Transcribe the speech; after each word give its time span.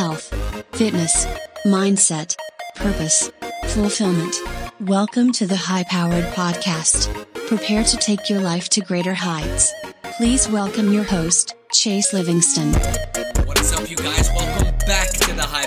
health, 0.00 0.34
fitness, 0.72 1.26
mindset, 1.66 2.34
purpose, 2.74 3.30
fulfillment. 3.66 4.34
Welcome 4.80 5.30
to 5.32 5.46
the 5.46 5.56
High 5.56 5.84
Powered 5.84 6.24
Podcast. 6.32 7.12
Prepare 7.46 7.84
to 7.84 7.98
take 7.98 8.30
your 8.30 8.40
life 8.40 8.70
to 8.70 8.80
greater 8.80 9.12
heights. 9.12 9.74
Please 10.16 10.48
welcome 10.48 10.90
your 10.90 11.04
host, 11.04 11.54
Chase 11.70 12.14
Livingston. 12.14 12.72
What 13.44 13.60
is 13.60 13.74
up, 13.74 13.90
you 13.90 13.96
guys? 13.96 14.30
Welcome 14.34 14.74
back 14.86 15.10
to 15.10 15.34
the 15.34 15.42
High 15.42 15.66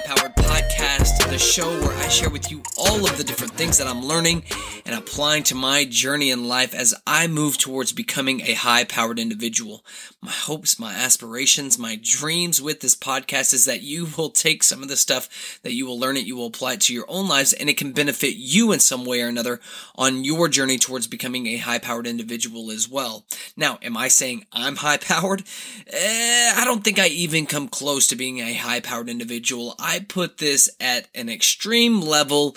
Podcast, 1.03 1.29
the 1.29 1.37
show 1.37 1.69
where 1.81 1.97
I 1.97 2.07
share 2.07 2.29
with 2.29 2.49
you 2.49 2.61
all 2.77 3.05
of 3.05 3.17
the 3.17 3.23
different 3.23 3.53
things 3.53 3.77
that 3.77 3.87
I'm 3.87 4.05
learning 4.05 4.43
and 4.85 4.95
applying 4.95 5.43
to 5.43 5.55
my 5.55 5.85
journey 5.85 6.29
in 6.29 6.47
life 6.47 6.73
as 6.73 6.93
I 7.05 7.27
move 7.27 7.57
towards 7.57 7.91
becoming 7.91 8.41
a 8.41 8.53
high 8.53 8.83
powered 8.83 9.19
individual. 9.19 9.83
My 10.21 10.31
hopes, 10.31 10.79
my 10.79 10.93
aspirations, 10.93 11.77
my 11.77 11.99
dreams 12.01 12.61
with 12.61 12.79
this 12.79 12.95
podcast 12.95 13.53
is 13.53 13.65
that 13.65 13.81
you 13.81 14.07
will 14.17 14.29
take 14.29 14.63
some 14.63 14.81
of 14.81 14.87
the 14.87 14.95
stuff 14.95 15.59
that 15.63 15.73
you 15.73 15.85
will 15.85 15.99
learn 15.99 16.15
it, 16.15 16.25
you 16.25 16.35
will 16.35 16.47
apply 16.47 16.73
it 16.73 16.81
to 16.81 16.93
your 16.93 17.05
own 17.07 17.27
lives, 17.27 17.51
and 17.53 17.69
it 17.69 17.77
can 17.77 17.91
benefit 17.91 18.35
you 18.35 18.71
in 18.71 18.79
some 18.79 19.03
way 19.03 19.21
or 19.21 19.27
another 19.27 19.59
on 19.95 20.23
your 20.23 20.47
journey 20.47 20.77
towards 20.77 21.07
becoming 21.07 21.47
a 21.47 21.57
high 21.57 21.79
powered 21.79 22.07
individual 22.07 22.71
as 22.71 22.87
well. 22.87 23.25
Now, 23.57 23.77
am 23.81 23.97
I 23.97 24.07
saying 24.07 24.45
I'm 24.53 24.77
high 24.77 24.97
powered? 24.97 25.43
Eh, 25.87 26.53
I 26.55 26.63
don't 26.63 26.83
think 26.83 26.99
I 26.99 27.07
even 27.07 27.45
come 27.45 27.67
close 27.67 28.07
to 28.07 28.15
being 28.15 28.39
a 28.39 28.53
high 28.53 28.79
powered 28.79 29.09
individual. 29.09 29.75
I 29.79 29.99
put 29.99 30.37
this 30.37 30.69
at 30.79 30.92
an 31.13 31.29
extreme 31.29 32.01
level 32.01 32.55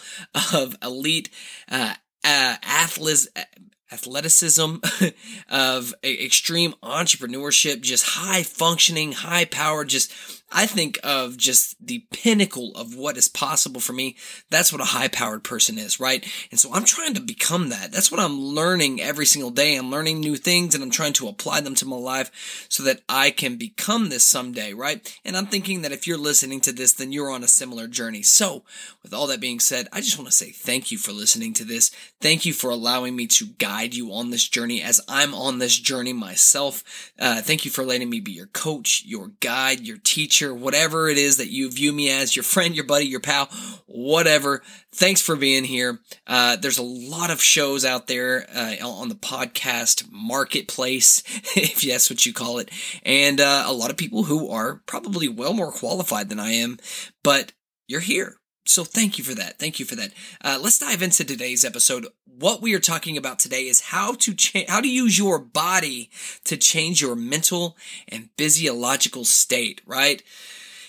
of 0.52 0.76
elite 0.82 1.30
uh, 1.70 1.94
uh, 2.24 2.56
athleticism, 3.92 4.76
of 5.48 5.94
extreme 6.02 6.74
entrepreneurship, 6.82 7.80
just 7.80 8.04
high 8.04 8.42
functioning, 8.42 9.12
high 9.12 9.44
power, 9.44 9.84
just 9.84 10.12
I 10.52 10.66
think 10.66 11.00
of 11.02 11.36
just 11.36 11.74
the 11.84 12.04
pinnacle 12.12 12.70
of 12.76 12.94
what 12.94 13.16
is 13.16 13.26
possible 13.26 13.80
for 13.80 13.92
me. 13.92 14.16
That's 14.48 14.72
what 14.72 14.80
a 14.80 14.86
high 14.86 15.08
powered 15.08 15.42
person 15.42 15.76
is, 15.76 15.98
right? 15.98 16.24
And 16.52 16.60
so 16.60 16.72
I'm 16.72 16.84
trying 16.84 17.14
to 17.14 17.20
become 17.20 17.70
that. 17.70 17.90
That's 17.90 18.12
what 18.12 18.20
I'm 18.20 18.38
learning 18.38 19.00
every 19.00 19.26
single 19.26 19.50
day. 19.50 19.74
I'm 19.74 19.90
learning 19.90 20.20
new 20.20 20.36
things 20.36 20.74
and 20.74 20.84
I'm 20.84 20.90
trying 20.90 21.14
to 21.14 21.26
apply 21.26 21.62
them 21.62 21.74
to 21.76 21.84
my 21.84 21.96
life 21.96 22.66
so 22.68 22.84
that 22.84 23.00
I 23.08 23.30
can 23.30 23.56
become 23.56 24.08
this 24.08 24.22
someday, 24.22 24.72
right? 24.72 25.18
And 25.24 25.36
I'm 25.36 25.46
thinking 25.46 25.82
that 25.82 25.92
if 25.92 26.06
you're 26.06 26.16
listening 26.16 26.60
to 26.60 26.72
this, 26.72 26.92
then 26.92 27.10
you're 27.10 27.30
on 27.30 27.42
a 27.42 27.48
similar 27.48 27.88
journey. 27.88 28.22
So 28.22 28.62
with 29.02 29.12
all 29.12 29.26
that 29.26 29.40
being 29.40 29.58
said, 29.58 29.88
I 29.92 30.00
just 30.00 30.16
want 30.16 30.30
to 30.30 30.36
say 30.36 30.50
thank 30.50 30.92
you 30.92 30.98
for 30.98 31.12
listening 31.12 31.54
to 31.54 31.64
this. 31.64 31.90
Thank 32.20 32.46
you 32.46 32.52
for 32.52 32.70
allowing 32.70 33.16
me 33.16 33.26
to 33.28 33.46
guide 33.58 33.94
you 33.94 34.12
on 34.12 34.30
this 34.30 34.48
journey 34.48 34.80
as 34.80 35.00
I'm 35.08 35.34
on 35.34 35.58
this 35.58 35.76
journey 35.76 36.12
myself. 36.12 37.12
Uh, 37.18 37.42
thank 37.42 37.64
you 37.64 37.70
for 37.70 37.84
letting 37.84 38.08
me 38.08 38.20
be 38.20 38.32
your 38.32 38.46
coach, 38.46 39.02
your 39.04 39.32
guide, 39.40 39.80
your 39.80 39.98
teacher 39.98 40.35
teacher, 40.36 40.54
whatever 40.54 41.08
it 41.08 41.16
is 41.16 41.38
that 41.38 41.50
you 41.50 41.70
view 41.70 41.92
me 41.92 42.10
as, 42.10 42.36
your 42.36 42.42
friend, 42.42 42.74
your 42.74 42.84
buddy, 42.84 43.06
your 43.06 43.20
pal, 43.20 43.48
whatever. 43.86 44.62
Thanks 44.92 45.20
for 45.20 45.34
being 45.34 45.64
here. 45.64 46.00
Uh, 46.26 46.56
there's 46.56 46.78
a 46.78 46.82
lot 46.82 47.30
of 47.30 47.42
shows 47.42 47.84
out 47.84 48.06
there 48.06 48.46
uh, 48.54 48.76
on 48.86 49.08
the 49.08 49.14
podcast 49.14 50.10
marketplace, 50.10 51.22
if 51.56 51.80
that's 51.80 52.10
what 52.10 52.26
you 52.26 52.32
call 52.32 52.58
it, 52.58 52.70
and 53.02 53.40
uh, 53.40 53.64
a 53.66 53.72
lot 53.72 53.90
of 53.90 53.96
people 53.96 54.24
who 54.24 54.50
are 54.50 54.82
probably 54.86 55.28
well 55.28 55.54
more 55.54 55.72
qualified 55.72 56.28
than 56.28 56.40
I 56.40 56.50
am, 56.50 56.78
but 57.22 57.52
you're 57.88 58.00
here. 58.00 58.36
So 58.68 58.84
thank 58.84 59.18
you 59.18 59.24
for 59.24 59.34
that. 59.34 59.58
Thank 59.58 59.78
you 59.78 59.86
for 59.86 59.96
that. 59.96 60.12
Uh, 60.42 60.58
let's 60.60 60.78
dive 60.78 61.02
into 61.02 61.24
today's 61.24 61.64
episode. 61.64 62.06
What 62.24 62.60
we 62.60 62.74
are 62.74 62.80
talking 62.80 63.16
about 63.16 63.38
today 63.38 63.62
is 63.62 63.80
how 63.80 64.14
to 64.14 64.34
change, 64.34 64.68
how 64.68 64.80
to 64.80 64.88
use 64.88 65.18
your 65.18 65.38
body 65.38 66.10
to 66.44 66.56
change 66.56 67.00
your 67.00 67.16
mental 67.16 67.76
and 68.08 68.28
physiological 68.36 69.24
state, 69.24 69.80
right? 69.86 70.22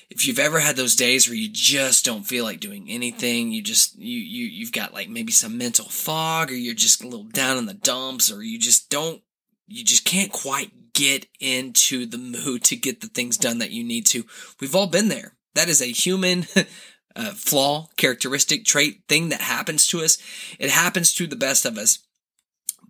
If 0.09 0.25
you've 0.25 0.39
ever 0.39 0.59
had 0.59 0.75
those 0.75 0.95
days 0.95 1.27
where 1.27 1.35
you 1.35 1.49
just 1.51 2.05
don't 2.05 2.25
feel 2.25 2.43
like 2.45 2.59
doing 2.59 2.87
anything, 2.89 3.51
you 3.51 3.61
just, 3.61 3.97
you, 3.97 4.19
you, 4.19 4.45
you've 4.45 4.71
got 4.71 4.93
like 4.93 5.09
maybe 5.09 5.31
some 5.31 5.57
mental 5.57 5.85
fog 5.85 6.49
or 6.49 6.55
you're 6.55 6.73
just 6.73 7.03
a 7.03 7.07
little 7.07 7.25
down 7.25 7.57
in 7.57 7.65
the 7.65 7.73
dumps 7.73 8.31
or 8.31 8.41
you 8.41 8.57
just 8.57 8.89
don't, 8.89 9.21
you 9.67 9.83
just 9.83 10.05
can't 10.05 10.31
quite 10.31 10.93
get 10.93 11.27
into 11.39 12.05
the 12.05 12.17
mood 12.17 12.63
to 12.63 12.75
get 12.75 13.01
the 13.01 13.07
things 13.07 13.37
done 13.37 13.59
that 13.59 13.71
you 13.71 13.83
need 13.83 14.05
to. 14.07 14.25
We've 14.59 14.75
all 14.75 14.87
been 14.87 15.09
there. 15.09 15.33
That 15.55 15.69
is 15.69 15.81
a 15.81 15.85
human 15.85 16.45
uh, 17.17 17.31
flaw, 17.31 17.89
characteristic, 17.97 18.63
trait, 18.63 19.01
thing 19.09 19.29
that 19.29 19.41
happens 19.41 19.87
to 19.87 20.01
us. 20.01 20.17
It 20.59 20.69
happens 20.69 21.13
to 21.15 21.27
the 21.27 21.35
best 21.35 21.65
of 21.65 21.77
us. 21.77 21.99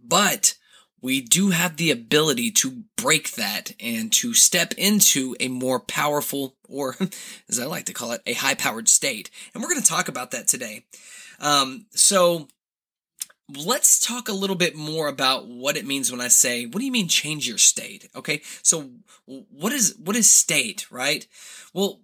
But 0.03 0.55
we 1.01 1.21
do 1.21 1.51
have 1.51 1.77
the 1.77 1.91
ability 1.91 2.51
to 2.51 2.83
break 2.97 3.33
that 3.33 3.71
and 3.79 4.11
to 4.13 4.33
step 4.33 4.73
into 4.77 5.35
a 5.39 5.47
more 5.47 5.79
powerful, 5.79 6.55
or 6.67 6.95
as 7.49 7.59
I 7.59 7.65
like 7.65 7.85
to 7.85 7.93
call 7.93 8.11
it, 8.11 8.21
a 8.25 8.33
high 8.33 8.55
powered 8.55 8.89
state. 8.89 9.29
And 9.53 9.63
we're 9.63 9.69
going 9.69 9.81
to 9.81 9.87
talk 9.87 10.07
about 10.07 10.31
that 10.31 10.47
today. 10.47 10.85
Um, 11.39 11.85
so 11.91 12.47
let's 13.55 13.99
talk 13.99 14.27
a 14.27 14.33
little 14.33 14.55
bit 14.55 14.75
more 14.75 15.07
about 15.07 15.47
what 15.47 15.77
it 15.77 15.85
means 15.85 16.11
when 16.11 16.19
I 16.19 16.27
say, 16.27 16.65
what 16.65 16.79
do 16.79 16.85
you 16.85 16.91
mean 16.91 17.07
change 17.07 17.47
your 17.47 17.57
state? 17.57 18.09
Okay. 18.15 18.41
So 18.61 18.89
what 19.25 19.71
is, 19.71 19.95
what 20.03 20.15
is 20.15 20.29
state, 20.29 20.91
right? 20.91 21.25
Well, 21.73 22.01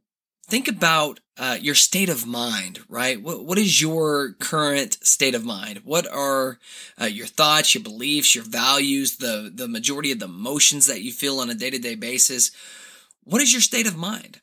think 0.47 0.67
about 0.67 1.19
uh, 1.37 1.57
your 1.59 1.75
state 1.75 2.09
of 2.09 2.27
mind, 2.27 2.79
right? 2.87 3.21
What, 3.21 3.45
what 3.45 3.57
is 3.57 3.81
your 3.81 4.33
current 4.33 5.03
state 5.03 5.35
of 5.35 5.43
mind? 5.43 5.81
What 5.83 6.07
are 6.07 6.59
uh, 7.01 7.05
your 7.05 7.25
thoughts, 7.25 7.73
your 7.73 7.83
beliefs, 7.83 8.35
your 8.35 8.43
values, 8.43 9.17
the, 9.17 9.51
the 9.53 9.67
majority 9.67 10.11
of 10.11 10.19
the 10.19 10.25
emotions 10.25 10.85
that 10.87 11.01
you 11.01 11.11
feel 11.11 11.39
on 11.39 11.49
a 11.49 11.55
day 11.55 11.69
to 11.69 11.79
day 11.79 11.95
basis? 11.95 12.51
What 13.23 13.41
is 13.41 13.51
your 13.51 13.61
state 13.61 13.87
of 13.87 13.97
mind? 13.97 14.41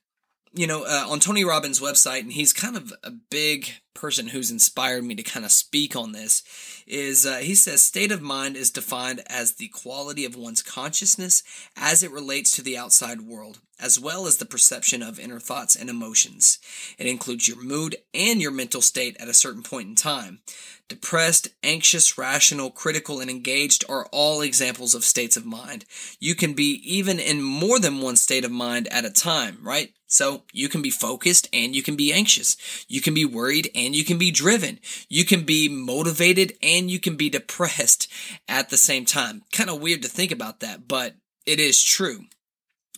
You 0.52 0.66
know, 0.66 0.82
uh, 0.82 1.06
on 1.08 1.20
Tony 1.20 1.44
Robbins' 1.44 1.80
website, 1.80 2.20
and 2.20 2.32
he's 2.32 2.52
kind 2.52 2.76
of 2.76 2.92
a 3.04 3.12
big 3.12 3.68
person 3.94 4.28
who's 4.28 4.50
inspired 4.50 5.04
me 5.04 5.14
to 5.14 5.22
kind 5.22 5.44
of 5.44 5.52
speak 5.52 5.94
on 5.94 6.10
this, 6.10 6.42
is 6.88 7.24
uh, 7.24 7.36
he 7.36 7.54
says 7.54 7.84
state 7.84 8.10
of 8.10 8.20
mind 8.20 8.56
is 8.56 8.70
defined 8.70 9.22
as 9.28 9.54
the 9.54 9.68
quality 9.68 10.24
of 10.24 10.34
one's 10.34 10.62
consciousness 10.62 11.44
as 11.76 12.02
it 12.02 12.10
relates 12.10 12.50
to 12.50 12.62
the 12.62 12.76
outside 12.76 13.20
world 13.20 13.60
as 13.80 13.98
well 13.98 14.26
as 14.26 14.36
the 14.36 14.44
perception 14.44 15.02
of 15.02 15.18
inner 15.18 15.40
thoughts 15.40 15.74
and 15.74 15.88
emotions. 15.88 16.58
It 16.98 17.06
includes 17.06 17.48
your 17.48 17.62
mood 17.62 17.96
and 18.14 18.40
your 18.40 18.50
mental 18.50 18.82
state 18.82 19.16
at 19.20 19.28
a 19.28 19.34
certain 19.34 19.62
point 19.62 19.88
in 19.88 19.94
time. 19.94 20.40
Depressed, 20.88 21.48
anxious, 21.62 22.18
rational, 22.18 22.70
critical, 22.70 23.20
and 23.20 23.30
engaged 23.30 23.84
are 23.88 24.06
all 24.06 24.40
examples 24.40 24.92
of 24.92 25.04
states 25.04 25.36
of 25.36 25.46
mind. 25.46 25.84
You 26.18 26.34
can 26.34 26.52
be 26.52 26.80
even 26.84 27.20
in 27.20 27.40
more 27.40 27.78
than 27.78 28.00
one 28.00 28.16
state 28.16 28.44
of 28.44 28.50
mind 28.50 28.88
at 28.88 29.04
a 29.04 29.10
time, 29.10 29.58
right? 29.62 29.92
So 30.08 30.42
you 30.52 30.68
can 30.68 30.82
be 30.82 30.90
focused 30.90 31.48
and 31.52 31.76
you 31.76 31.84
can 31.84 31.94
be 31.94 32.12
anxious. 32.12 32.56
You 32.88 33.00
can 33.00 33.14
be 33.14 33.24
worried 33.24 33.70
and 33.72 33.94
you 33.94 34.04
can 34.04 34.18
be 34.18 34.32
driven. 34.32 34.80
You 35.08 35.24
can 35.24 35.44
be 35.44 35.68
motivated 35.68 36.54
and 36.60 36.90
you 36.90 36.98
can 36.98 37.14
be 37.14 37.30
depressed 37.30 38.10
at 38.48 38.70
the 38.70 38.76
same 38.76 39.04
time. 39.04 39.42
Kind 39.52 39.70
of 39.70 39.80
weird 39.80 40.02
to 40.02 40.08
think 40.08 40.32
about 40.32 40.58
that, 40.58 40.88
but 40.88 41.14
it 41.46 41.60
is 41.60 41.80
true 41.80 42.24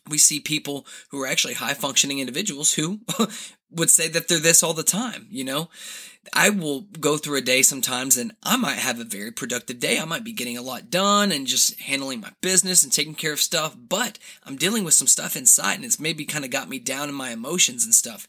we 0.08 0.18
see 0.18 0.40
people 0.40 0.86
who 1.10 1.22
are 1.22 1.26
actually 1.26 1.54
high 1.54 1.74
functioning 1.74 2.18
individuals 2.18 2.74
who 2.74 3.00
would 3.70 3.90
say 3.90 4.08
that 4.08 4.28
they're 4.28 4.38
this 4.38 4.62
all 4.62 4.74
the 4.74 4.82
time, 4.82 5.26
you 5.30 5.44
know? 5.44 5.68
I 6.32 6.50
will 6.50 6.82
go 7.00 7.16
through 7.16 7.38
a 7.38 7.42
day 7.42 7.62
sometimes 7.62 8.16
and 8.16 8.32
I 8.42 8.56
might 8.56 8.78
have 8.78 9.00
a 9.00 9.04
very 9.04 9.32
productive 9.32 9.80
day. 9.80 9.98
I 9.98 10.04
might 10.04 10.22
be 10.22 10.32
getting 10.32 10.56
a 10.56 10.62
lot 10.62 10.88
done 10.88 11.32
and 11.32 11.46
just 11.46 11.80
handling 11.80 12.20
my 12.20 12.30
business 12.40 12.84
and 12.84 12.92
taking 12.92 13.14
care 13.14 13.32
of 13.32 13.40
stuff, 13.40 13.76
but 13.76 14.18
I'm 14.44 14.56
dealing 14.56 14.84
with 14.84 14.94
some 14.94 15.08
stuff 15.08 15.36
inside 15.36 15.74
and 15.74 15.84
it's 15.84 15.98
maybe 15.98 16.24
kind 16.24 16.44
of 16.44 16.50
got 16.50 16.69
me 16.69 16.78
down 16.78 17.08
in 17.08 17.14
my 17.14 17.30
emotions 17.30 17.84
and 17.84 17.94
stuff. 17.94 18.28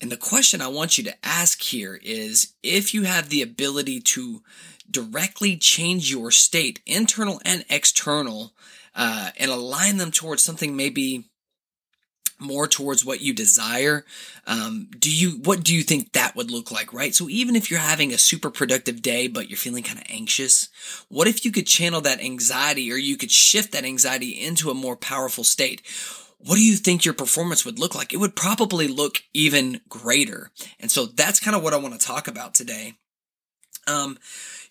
And 0.00 0.10
the 0.10 0.16
question 0.16 0.60
I 0.60 0.68
want 0.68 0.96
you 0.98 1.04
to 1.04 1.14
ask 1.22 1.60
here 1.60 2.00
is 2.02 2.54
if 2.62 2.94
you 2.94 3.02
have 3.04 3.28
the 3.28 3.42
ability 3.42 4.00
to 4.00 4.42
directly 4.90 5.56
change 5.56 6.10
your 6.10 6.30
state, 6.30 6.80
internal 6.86 7.40
and 7.44 7.64
external, 7.68 8.52
uh, 8.94 9.30
and 9.38 9.50
align 9.50 9.96
them 9.96 10.10
towards 10.10 10.42
something 10.42 10.76
maybe 10.76 11.24
more 12.42 12.66
towards 12.66 13.04
what 13.04 13.20
you 13.20 13.32
desire. 13.32 14.04
Um, 14.46 14.88
do 14.98 15.14
you 15.14 15.40
what 15.44 15.62
do 15.62 15.74
you 15.74 15.82
think 15.82 16.12
that 16.12 16.34
would 16.34 16.50
look 16.50 16.70
like 16.70 16.92
right? 16.92 17.14
So 17.14 17.28
even 17.28 17.56
if 17.56 17.70
you're 17.70 17.80
having 17.80 18.12
a 18.12 18.18
super 18.18 18.50
productive 18.50 19.00
day 19.00 19.28
but 19.28 19.48
you're 19.48 19.56
feeling 19.56 19.84
kind 19.84 19.98
of 19.98 20.04
anxious 20.10 20.68
what 21.08 21.28
if 21.28 21.44
you 21.44 21.52
could 21.52 21.66
channel 21.66 22.00
that 22.02 22.20
anxiety 22.20 22.92
or 22.92 22.96
you 22.96 23.16
could 23.16 23.30
shift 23.30 23.72
that 23.72 23.84
anxiety 23.84 24.30
into 24.30 24.70
a 24.70 24.74
more 24.74 24.96
powerful 24.96 25.44
state? 25.44 25.82
What 26.38 26.56
do 26.56 26.64
you 26.64 26.74
think 26.74 27.04
your 27.04 27.14
performance 27.14 27.64
would 27.64 27.78
look 27.78 27.94
like? 27.94 28.12
It 28.12 28.16
would 28.16 28.34
probably 28.34 28.88
look 28.88 29.22
even 29.32 29.80
greater. 29.88 30.50
And 30.80 30.90
so 30.90 31.06
that's 31.06 31.38
kind 31.38 31.54
of 31.54 31.62
what 31.62 31.72
i 31.72 31.76
want 31.76 31.98
to 31.98 32.04
talk 32.04 32.26
about 32.26 32.52
today 32.54 32.94
um, 33.86 34.18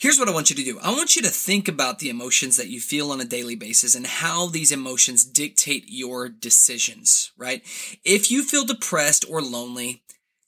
Here's 0.01 0.17
what 0.17 0.27
I 0.27 0.31
want 0.31 0.49
you 0.49 0.55
to 0.55 0.63
do. 0.63 0.79
I 0.81 0.89
want 0.89 1.15
you 1.15 1.21
to 1.21 1.29
think 1.29 1.67
about 1.67 1.99
the 1.99 2.09
emotions 2.09 2.57
that 2.57 2.69
you 2.69 2.79
feel 2.79 3.11
on 3.11 3.21
a 3.21 3.23
daily 3.23 3.53
basis 3.53 3.93
and 3.93 4.07
how 4.07 4.47
these 4.47 4.71
emotions 4.71 5.23
dictate 5.23 5.85
your 5.89 6.27
decisions, 6.27 7.31
right? 7.37 7.61
If 8.03 8.31
you 8.31 8.43
feel 8.43 8.65
depressed 8.65 9.25
or 9.29 9.43
lonely, 9.43 10.01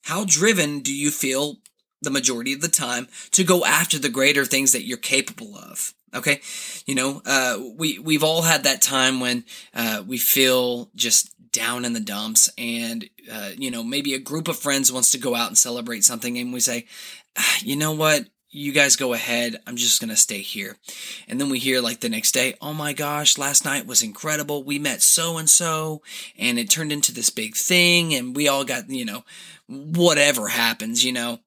how 0.05 0.25
driven 0.25 0.79
do 0.79 0.91
you 0.91 1.11
feel 1.11 1.57
the 2.01 2.09
majority 2.09 2.51
of 2.51 2.61
the 2.61 2.67
time 2.67 3.09
to 3.29 3.43
go 3.43 3.63
after 3.63 3.99
the 3.99 4.09
greater 4.09 4.43
things 4.43 4.71
that 4.71 4.87
you're 4.87 4.97
capable 4.97 5.55
of? 5.55 5.93
Okay. 6.15 6.41
You 6.87 6.95
know, 6.95 7.21
uh, 7.23 7.59
we, 7.77 7.99
we've 7.99 8.23
all 8.23 8.41
had 8.41 8.63
that 8.63 8.81
time 8.81 9.19
when, 9.19 9.45
uh, 9.75 10.01
we 10.03 10.17
feel 10.17 10.89
just 10.95 11.29
down 11.51 11.85
in 11.85 11.93
the 11.93 11.99
dumps 11.99 12.49
and, 12.57 13.07
uh, 13.31 13.51
you 13.55 13.69
know, 13.69 13.83
maybe 13.83 14.15
a 14.15 14.19
group 14.19 14.47
of 14.47 14.57
friends 14.57 14.91
wants 14.91 15.11
to 15.11 15.19
go 15.19 15.35
out 15.35 15.49
and 15.49 15.57
celebrate 15.59 16.03
something 16.03 16.39
and 16.39 16.51
we 16.51 16.59
say, 16.59 16.87
ah, 17.37 17.57
you 17.61 17.75
know 17.75 17.91
what? 17.91 18.25
You 18.53 18.71
guys 18.71 18.95
go 18.95 19.13
ahead. 19.13 19.59
I'm 19.65 19.75
just 19.75 19.99
going 19.99 20.09
to 20.09 20.15
stay 20.15 20.39
here. 20.39 20.77
And 21.27 21.41
then 21.41 21.49
we 21.49 21.59
hear 21.59 21.81
like 21.81 21.99
the 21.99 22.09
next 22.09 22.33
day, 22.33 22.55
oh 22.61 22.73
my 22.73 22.93
gosh, 22.93 23.37
last 23.37 23.65
night 23.65 23.87
was 23.87 24.03
incredible. 24.03 24.63
We 24.63 24.79
met 24.79 25.01
so 25.01 25.37
and 25.37 25.49
so 25.49 26.01
and 26.37 26.59
it 26.59 26.69
turned 26.69 26.91
into 26.91 27.13
this 27.13 27.29
big 27.29 27.55
thing 27.55 28.13
and 28.13 28.35
we 28.35 28.47
all 28.47 28.63
got, 28.63 28.89
you 28.89 29.05
know, 29.05 29.23
whatever 29.67 30.49
happens, 30.49 31.03
you 31.03 31.11
know 31.11 31.39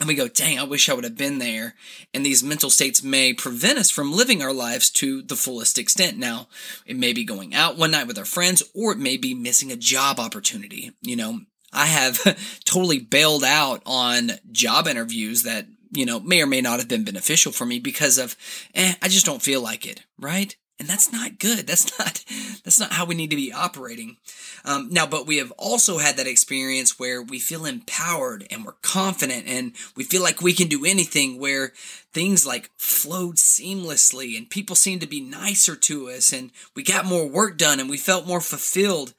and 0.00 0.08
we 0.08 0.14
go, 0.14 0.28
dang, 0.28 0.58
I 0.58 0.62
wish 0.62 0.88
I 0.88 0.94
would 0.94 1.04
have 1.04 1.16
been 1.16 1.38
there. 1.38 1.74
And 2.14 2.24
these 2.24 2.42
mental 2.42 2.70
states 2.70 3.02
may 3.02 3.34
prevent 3.34 3.78
us 3.78 3.90
from 3.90 4.12
living 4.12 4.42
our 4.42 4.52
lives 4.52 4.88
to 4.92 5.20
the 5.20 5.36
fullest 5.36 5.78
extent. 5.78 6.16
Now, 6.16 6.48
it 6.86 6.96
may 6.96 7.12
be 7.12 7.22
going 7.22 7.54
out 7.54 7.76
one 7.76 7.90
night 7.90 8.06
with 8.06 8.18
our 8.18 8.24
friends, 8.24 8.62
or 8.74 8.92
it 8.92 8.98
may 8.98 9.18
be 9.18 9.34
missing 9.34 9.70
a 9.70 9.76
job 9.76 10.18
opportunity. 10.18 10.92
You 11.02 11.16
know, 11.16 11.40
I 11.70 11.84
have 11.84 12.18
totally 12.64 12.98
bailed 12.98 13.44
out 13.44 13.82
on 13.84 14.32
job 14.50 14.88
interviews 14.88 15.42
that, 15.42 15.66
you 15.90 16.06
know, 16.06 16.20
may 16.20 16.42
or 16.42 16.46
may 16.46 16.60
not 16.60 16.78
have 16.78 16.88
been 16.88 17.04
beneficial 17.04 17.52
for 17.52 17.66
me 17.66 17.78
because 17.78 18.18
of, 18.18 18.36
eh, 18.74 18.94
I 19.02 19.08
just 19.08 19.26
don't 19.26 19.42
feel 19.42 19.60
like 19.60 19.86
it, 19.86 20.04
right? 20.18 20.54
And 20.80 20.88
that's 20.88 21.12
not 21.12 21.38
good. 21.38 21.66
That's 21.66 21.98
not 21.98 22.24
that's 22.64 22.80
not 22.80 22.92
how 22.92 23.04
we 23.04 23.14
need 23.14 23.30
to 23.30 23.36
be 23.36 23.52
operating. 23.52 24.16
Um, 24.64 24.88
now, 24.90 25.06
but 25.06 25.26
we 25.26 25.36
have 25.36 25.52
also 25.58 25.98
had 25.98 26.16
that 26.16 26.26
experience 26.26 26.98
where 26.98 27.22
we 27.22 27.38
feel 27.38 27.66
empowered 27.66 28.46
and 28.50 28.64
we're 28.64 28.72
confident 28.82 29.46
and 29.46 29.72
we 29.94 30.04
feel 30.04 30.22
like 30.22 30.40
we 30.40 30.54
can 30.54 30.68
do 30.68 30.86
anything. 30.86 31.38
Where 31.38 31.74
things 32.14 32.46
like 32.46 32.70
flowed 32.78 33.36
seamlessly 33.36 34.38
and 34.38 34.48
people 34.48 34.74
seemed 34.74 35.02
to 35.02 35.06
be 35.06 35.20
nicer 35.20 35.76
to 35.76 36.08
us 36.08 36.32
and 36.32 36.50
we 36.74 36.82
got 36.82 37.04
more 37.04 37.28
work 37.28 37.58
done 37.58 37.78
and 37.78 37.90
we 37.90 37.98
felt 37.98 38.26
more 38.26 38.40
fulfilled. 38.40 39.12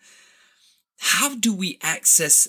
How 0.97 1.35
do 1.35 1.53
we 1.53 1.77
access 1.81 2.47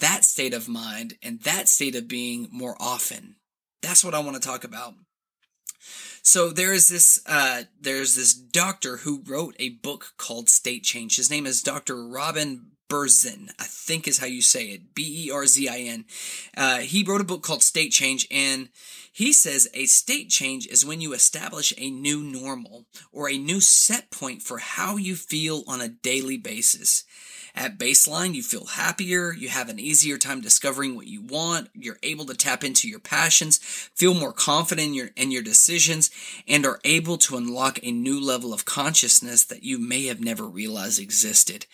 that 0.00 0.24
state 0.24 0.54
of 0.54 0.68
mind 0.68 1.14
and 1.22 1.40
that 1.42 1.68
state 1.68 1.94
of 1.94 2.08
being 2.08 2.48
more 2.50 2.76
often? 2.80 3.36
That's 3.82 4.04
what 4.04 4.14
I 4.14 4.20
want 4.20 4.40
to 4.40 4.48
talk 4.48 4.64
about. 4.64 4.94
So 6.22 6.50
there 6.50 6.72
is 6.72 6.88
this 6.88 7.22
uh, 7.26 7.62
there's 7.80 8.16
this 8.16 8.34
doctor 8.34 8.98
who 8.98 9.22
wrote 9.26 9.54
a 9.58 9.70
book 9.70 10.14
called 10.18 10.48
State 10.48 10.82
Change. 10.82 11.16
His 11.16 11.30
name 11.30 11.46
is 11.46 11.62
Dr. 11.62 12.04
Robin 12.04 12.72
Berzin, 12.88 13.50
I 13.58 13.64
think 13.64 14.06
is 14.06 14.18
how 14.18 14.26
you 14.26 14.42
say 14.42 14.66
it. 14.66 14.94
B 14.94 15.26
E 15.26 15.30
R 15.30 15.46
Z 15.46 15.68
I 15.68 15.78
N. 15.78 16.04
Uh, 16.56 16.78
he 16.78 17.04
wrote 17.04 17.20
a 17.20 17.24
book 17.24 17.42
called 17.42 17.62
State 17.62 17.92
Change, 17.92 18.26
and 18.30 18.70
he 19.12 19.32
says 19.32 19.68
a 19.72 19.86
state 19.86 20.28
change 20.28 20.66
is 20.66 20.84
when 20.84 21.00
you 21.00 21.12
establish 21.12 21.72
a 21.78 21.90
new 21.90 22.22
normal 22.22 22.86
or 23.12 23.30
a 23.30 23.38
new 23.38 23.60
set 23.60 24.10
point 24.10 24.42
for 24.42 24.58
how 24.58 24.96
you 24.96 25.16
feel 25.16 25.64
on 25.66 25.80
a 25.80 25.88
daily 25.88 26.36
basis. 26.36 27.04
At 27.56 27.78
baseline, 27.78 28.34
you 28.34 28.42
feel 28.42 28.66
happier, 28.66 29.32
you 29.32 29.48
have 29.48 29.70
an 29.70 29.80
easier 29.80 30.18
time 30.18 30.42
discovering 30.42 30.94
what 30.94 31.06
you 31.06 31.22
want, 31.22 31.70
you're 31.72 31.98
able 32.02 32.26
to 32.26 32.34
tap 32.34 32.62
into 32.62 32.86
your 32.86 32.98
passions, 32.98 33.56
feel 33.56 34.12
more 34.12 34.34
confident 34.34 34.88
in 34.88 34.94
your, 34.94 35.10
in 35.16 35.30
your 35.30 35.42
decisions, 35.42 36.10
and 36.46 36.66
are 36.66 36.80
able 36.84 37.16
to 37.16 37.36
unlock 37.36 37.78
a 37.82 37.90
new 37.90 38.20
level 38.20 38.52
of 38.52 38.66
consciousness 38.66 39.42
that 39.44 39.62
you 39.62 39.78
may 39.78 40.04
have 40.04 40.20
never 40.20 40.44
realized 40.44 41.00
existed. 41.00 41.64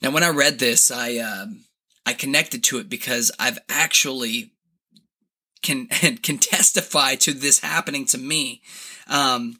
Now, 0.00 0.12
when 0.12 0.22
I 0.22 0.28
read 0.28 0.60
this, 0.60 0.92
I, 0.92 1.16
uh, 1.16 1.46
I 2.06 2.12
connected 2.12 2.62
to 2.64 2.78
it 2.78 2.88
because 2.88 3.32
I've 3.38 3.58
actually 3.68 4.52
can 5.62 5.86
can 6.22 6.38
testify 6.38 7.16
to 7.16 7.32
this 7.32 7.58
happening 7.60 8.06
to 8.06 8.18
me. 8.18 8.62
Um, 9.08 9.58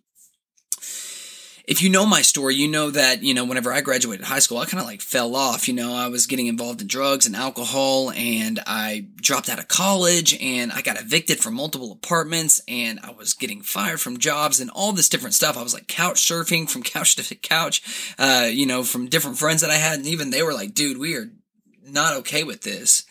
if 1.67 1.83
you 1.83 1.89
know 1.89 2.07
my 2.07 2.23
story, 2.23 2.55
you 2.55 2.69
know 2.69 2.91
that, 2.91 3.25
you 3.25 3.35
know, 3.35 3.45
whenever 3.45 3.73
I 3.73 3.81
graduated 3.81 4.25
high 4.25 4.39
school, 4.39 4.59
I 4.59 4.67
kind 4.67 4.81
of 4.81 4.87
like 4.87 5.01
fell 5.01 5.35
off. 5.35 5.67
You 5.67 5.75
know, 5.75 5.95
I 5.95 6.07
was 6.07 6.27
getting 6.27 6.47
involved 6.47 6.81
in 6.81 6.87
drugs 6.87 7.27
and 7.27 7.35
alcohol 7.35 8.13
and 8.13 8.61
I 8.67 9.07
dropped 9.17 9.49
out 9.49 9.59
of 9.59 9.67
college 9.67 10.41
and 10.41 10.71
I 10.71 10.81
got 10.81 11.01
evicted 11.01 11.41
from 11.41 11.55
multiple 11.55 11.91
apartments 11.91 12.61
and 12.69 13.01
I 13.03 13.11
was 13.11 13.35
getting 13.35 13.63
fired 13.63 14.01
from 14.01 14.19
jobs 14.19 14.61
and 14.61 14.71
all 14.71 14.93
this 14.93 15.09
different 15.09 15.35
stuff. 15.35 15.57
I 15.57 15.63
was 15.63 15.75
like 15.75 15.89
couch 15.89 16.17
surfing 16.17 16.71
from 16.71 16.83
couch 16.85 17.17
to 17.17 17.35
couch, 17.35 18.15
uh, 18.17 18.49
you 18.49 18.67
know, 18.67 18.85
from 18.85 19.09
different 19.09 19.39
friends 19.39 19.63
that 19.63 19.71
I 19.71 19.77
had. 19.77 19.99
And 19.99 20.07
even 20.07 20.31
they 20.31 20.45
were 20.45 20.55
like, 20.55 20.73
dude, 20.73 20.99
we 20.99 21.17
are 21.17 21.31
not 21.85 22.17
okay 22.19 22.45
with 22.45 22.63
this. 22.63 23.05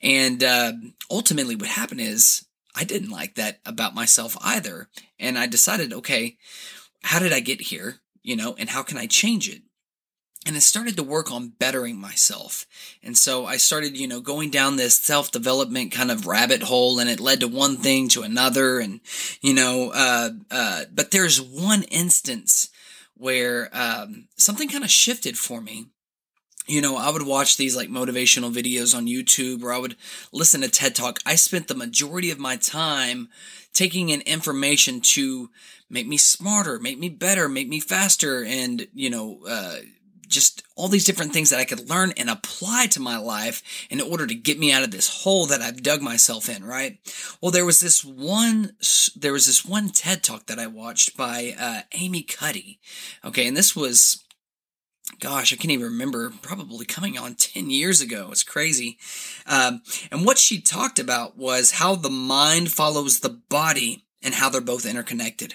And, 0.00 0.44
uh, 0.44 0.72
ultimately 1.10 1.56
what 1.56 1.68
happened 1.68 2.00
is 2.00 2.46
I 2.76 2.84
didn't 2.84 3.10
like 3.10 3.34
that 3.34 3.58
about 3.64 3.94
myself 3.94 4.36
either. 4.44 4.88
And 5.18 5.38
I 5.38 5.46
decided, 5.46 5.92
okay, 5.92 6.36
how 7.06 7.20
did 7.20 7.32
I 7.32 7.40
get 7.40 7.60
here? 7.60 8.00
You 8.22 8.34
know, 8.34 8.56
and 8.58 8.68
how 8.68 8.82
can 8.82 8.98
I 8.98 9.06
change 9.06 9.48
it? 9.48 9.62
And 10.44 10.56
I 10.56 10.58
started 10.58 10.96
to 10.96 11.02
work 11.02 11.30
on 11.30 11.52
bettering 11.58 12.00
myself. 12.00 12.66
And 13.02 13.16
so 13.16 13.46
I 13.46 13.56
started, 13.56 13.96
you 13.96 14.06
know, 14.06 14.20
going 14.20 14.50
down 14.50 14.76
this 14.76 14.98
self 14.98 15.30
development 15.30 15.92
kind 15.92 16.10
of 16.10 16.26
rabbit 16.26 16.64
hole 16.64 16.98
and 16.98 17.08
it 17.08 17.20
led 17.20 17.40
to 17.40 17.48
one 17.48 17.76
thing 17.76 18.08
to 18.10 18.22
another. 18.22 18.78
And, 18.78 19.00
you 19.40 19.54
know, 19.54 19.92
uh, 19.94 20.30
uh, 20.50 20.84
but 20.92 21.12
there's 21.12 21.40
one 21.40 21.82
instance 21.84 22.70
where, 23.14 23.70
um, 23.72 24.28
something 24.36 24.68
kind 24.68 24.84
of 24.84 24.90
shifted 24.90 25.38
for 25.38 25.60
me 25.60 25.86
you 26.66 26.80
know, 26.80 26.96
I 26.96 27.10
would 27.10 27.26
watch 27.26 27.56
these 27.56 27.76
like 27.76 27.88
motivational 27.88 28.52
videos 28.52 28.96
on 28.96 29.06
YouTube 29.06 29.62
or 29.62 29.72
I 29.72 29.78
would 29.78 29.96
listen 30.32 30.62
to 30.62 30.68
TED 30.68 30.94
Talk. 30.94 31.20
I 31.24 31.36
spent 31.36 31.68
the 31.68 31.74
majority 31.74 32.30
of 32.30 32.38
my 32.38 32.56
time 32.56 33.28
taking 33.76 34.08
in 34.08 34.22
information 34.22 35.00
to 35.00 35.50
make 35.88 36.06
me 36.06 36.16
smarter, 36.16 36.78
make 36.78 36.98
me 36.98 37.08
better, 37.08 37.48
make 37.48 37.68
me 37.68 37.78
faster, 37.78 38.42
and, 38.44 38.88
you 38.94 39.10
know, 39.10 39.40
uh, 39.48 39.76
just 40.26 40.62
all 40.74 40.88
these 40.88 41.04
different 41.04 41.32
things 41.32 41.50
that 41.50 41.60
I 41.60 41.64
could 41.64 41.88
learn 41.88 42.12
and 42.16 42.28
apply 42.28 42.86
to 42.90 43.00
my 43.00 43.16
life 43.16 43.62
in 43.90 44.00
order 44.00 44.26
to 44.26 44.34
get 44.34 44.58
me 44.58 44.72
out 44.72 44.82
of 44.82 44.90
this 44.90 45.22
hole 45.22 45.46
that 45.46 45.62
I've 45.62 45.82
dug 45.82 46.02
myself 46.02 46.48
in, 46.48 46.64
right? 46.64 46.98
Well, 47.40 47.52
there 47.52 47.64
was 47.64 47.78
this 47.78 48.04
one, 48.04 48.72
there 49.14 49.32
was 49.32 49.46
this 49.46 49.64
one 49.64 49.90
TED 49.90 50.24
talk 50.24 50.46
that 50.46 50.58
I 50.58 50.66
watched 50.66 51.16
by, 51.16 51.54
uh, 51.58 51.82
Amy 51.92 52.22
Cuddy. 52.22 52.80
Okay. 53.24 53.46
And 53.46 53.56
this 53.56 53.76
was, 53.76 54.24
gosh, 55.20 55.52
I 55.52 55.56
can't 55.56 55.72
even 55.72 55.86
remember, 55.86 56.32
probably 56.42 56.84
coming 56.84 57.18
on 57.18 57.34
10 57.34 57.70
years 57.70 58.00
ago. 58.00 58.28
It's 58.30 58.42
crazy. 58.42 58.98
Um, 59.46 59.82
and 60.10 60.24
what 60.24 60.38
she 60.38 60.60
talked 60.60 60.98
about 60.98 61.36
was 61.36 61.72
how 61.72 61.94
the 61.94 62.10
mind 62.10 62.72
follows 62.72 63.20
the 63.20 63.40
body 63.48 64.04
and 64.22 64.34
how 64.34 64.48
they're 64.48 64.60
both 64.60 64.86
interconnected, 64.86 65.54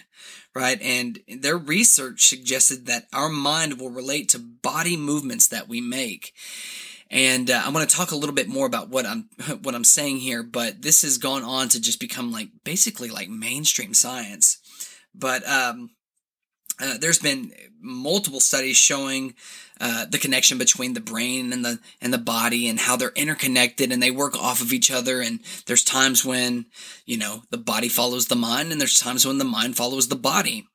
right? 0.56 0.82
And 0.82 1.20
their 1.28 1.58
research 1.58 2.28
suggested 2.28 2.86
that 2.86 3.08
our 3.14 3.30
mind 3.30 3.80
will 3.80 3.90
relate 3.90 4.30
to 4.30 4.40
body 4.40 4.96
movements 4.96 5.48
that 5.50 5.68
we 5.68 5.82
make. 5.82 6.34
And 7.10 7.52
uh, 7.52 7.62
I'm 7.66 7.74
going 7.74 7.86
to 7.86 7.96
talk 7.96 8.12
a 8.12 8.16
little 8.16 8.34
bit 8.34 8.48
more 8.48 8.66
about 8.66 8.90
what 8.90 9.06
I'm 9.06 9.30
what 9.64 9.76
I'm 9.76 9.84
saying 9.84 10.18
here, 10.18 10.44
but 10.44 10.82
this 10.82 11.02
has 11.02 11.18
gone 11.18 11.44
on 11.44 11.68
to 11.70 11.82
just 11.82 12.00
become 12.00 12.32
like 12.32 12.50
basically 12.64 13.10
like 13.10 13.28
mainstream 13.28 13.94
science. 13.94 14.60
But 15.14 15.46
um, 15.48 15.90
uh, 16.82 16.98
there's 17.00 17.20
been 17.20 17.52
multiple 17.80 18.40
studies 18.40 18.78
showing 18.78 19.34
uh, 19.80 20.06
the 20.06 20.18
connection 20.18 20.58
between 20.58 20.94
the 20.94 21.02
brain 21.02 21.54
and 21.54 21.66
the 21.66 21.80
and 22.02 22.14
the 22.14 22.18
body 22.18 22.68
and 22.68 22.80
how 22.80 22.96
they're 22.96 23.12
interconnected 23.16 23.92
and 23.92 24.02
they 24.02 24.12
work 24.12 24.36
off 24.36 24.62
of 24.62 24.74
each 24.74 24.92
other. 24.92 25.22
And 25.22 25.40
there's 25.66 25.84
times 25.84 26.24
when 26.24 26.66
you 27.06 27.18
know 27.18 27.44
the 27.50 27.58
body 27.58 27.90
follows 27.90 28.28
the 28.28 28.36
mind 28.36 28.72
and 28.72 28.80
there's 28.80 29.00
times 29.00 29.26
when 29.26 29.38
the 29.38 29.46
mind 29.46 29.78
follows 29.78 30.08
the 30.08 30.16
body 30.16 30.68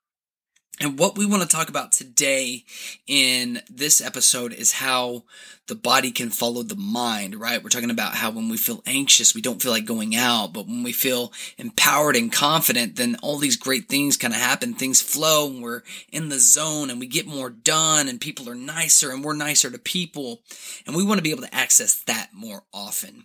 and 0.80 0.98
what 0.98 1.16
we 1.16 1.24
want 1.24 1.42
to 1.42 1.48
talk 1.48 1.70
about 1.70 1.92
today 1.92 2.64
in 3.06 3.62
this 3.70 4.02
episode 4.02 4.52
is 4.52 4.72
how 4.72 5.24
the 5.68 5.74
body 5.74 6.10
can 6.10 6.28
follow 6.28 6.62
the 6.62 6.76
mind, 6.76 7.34
right? 7.34 7.62
We're 7.62 7.70
talking 7.70 7.90
about 7.90 8.14
how 8.14 8.30
when 8.30 8.50
we 8.50 8.58
feel 8.58 8.82
anxious, 8.84 9.34
we 9.34 9.40
don't 9.40 9.62
feel 9.62 9.72
like 9.72 9.86
going 9.86 10.14
out, 10.14 10.52
but 10.52 10.66
when 10.66 10.82
we 10.82 10.92
feel 10.92 11.32
empowered 11.56 12.14
and 12.14 12.30
confident, 12.30 12.96
then 12.96 13.16
all 13.22 13.38
these 13.38 13.56
great 13.56 13.88
things 13.88 14.18
kind 14.18 14.34
of 14.34 14.40
happen. 14.40 14.74
Things 14.74 15.00
flow 15.00 15.48
and 15.48 15.62
we're 15.62 15.82
in 16.12 16.28
the 16.28 16.38
zone 16.38 16.90
and 16.90 17.00
we 17.00 17.06
get 17.06 17.26
more 17.26 17.48
done 17.48 18.06
and 18.06 18.20
people 18.20 18.48
are 18.48 18.54
nicer 18.54 19.10
and 19.10 19.24
we're 19.24 19.34
nicer 19.34 19.70
to 19.70 19.78
people. 19.78 20.42
And 20.86 20.94
we 20.94 21.04
want 21.04 21.18
to 21.18 21.24
be 21.24 21.30
able 21.30 21.42
to 21.42 21.54
access 21.54 22.02
that 22.02 22.30
more 22.34 22.64
often. 22.74 23.24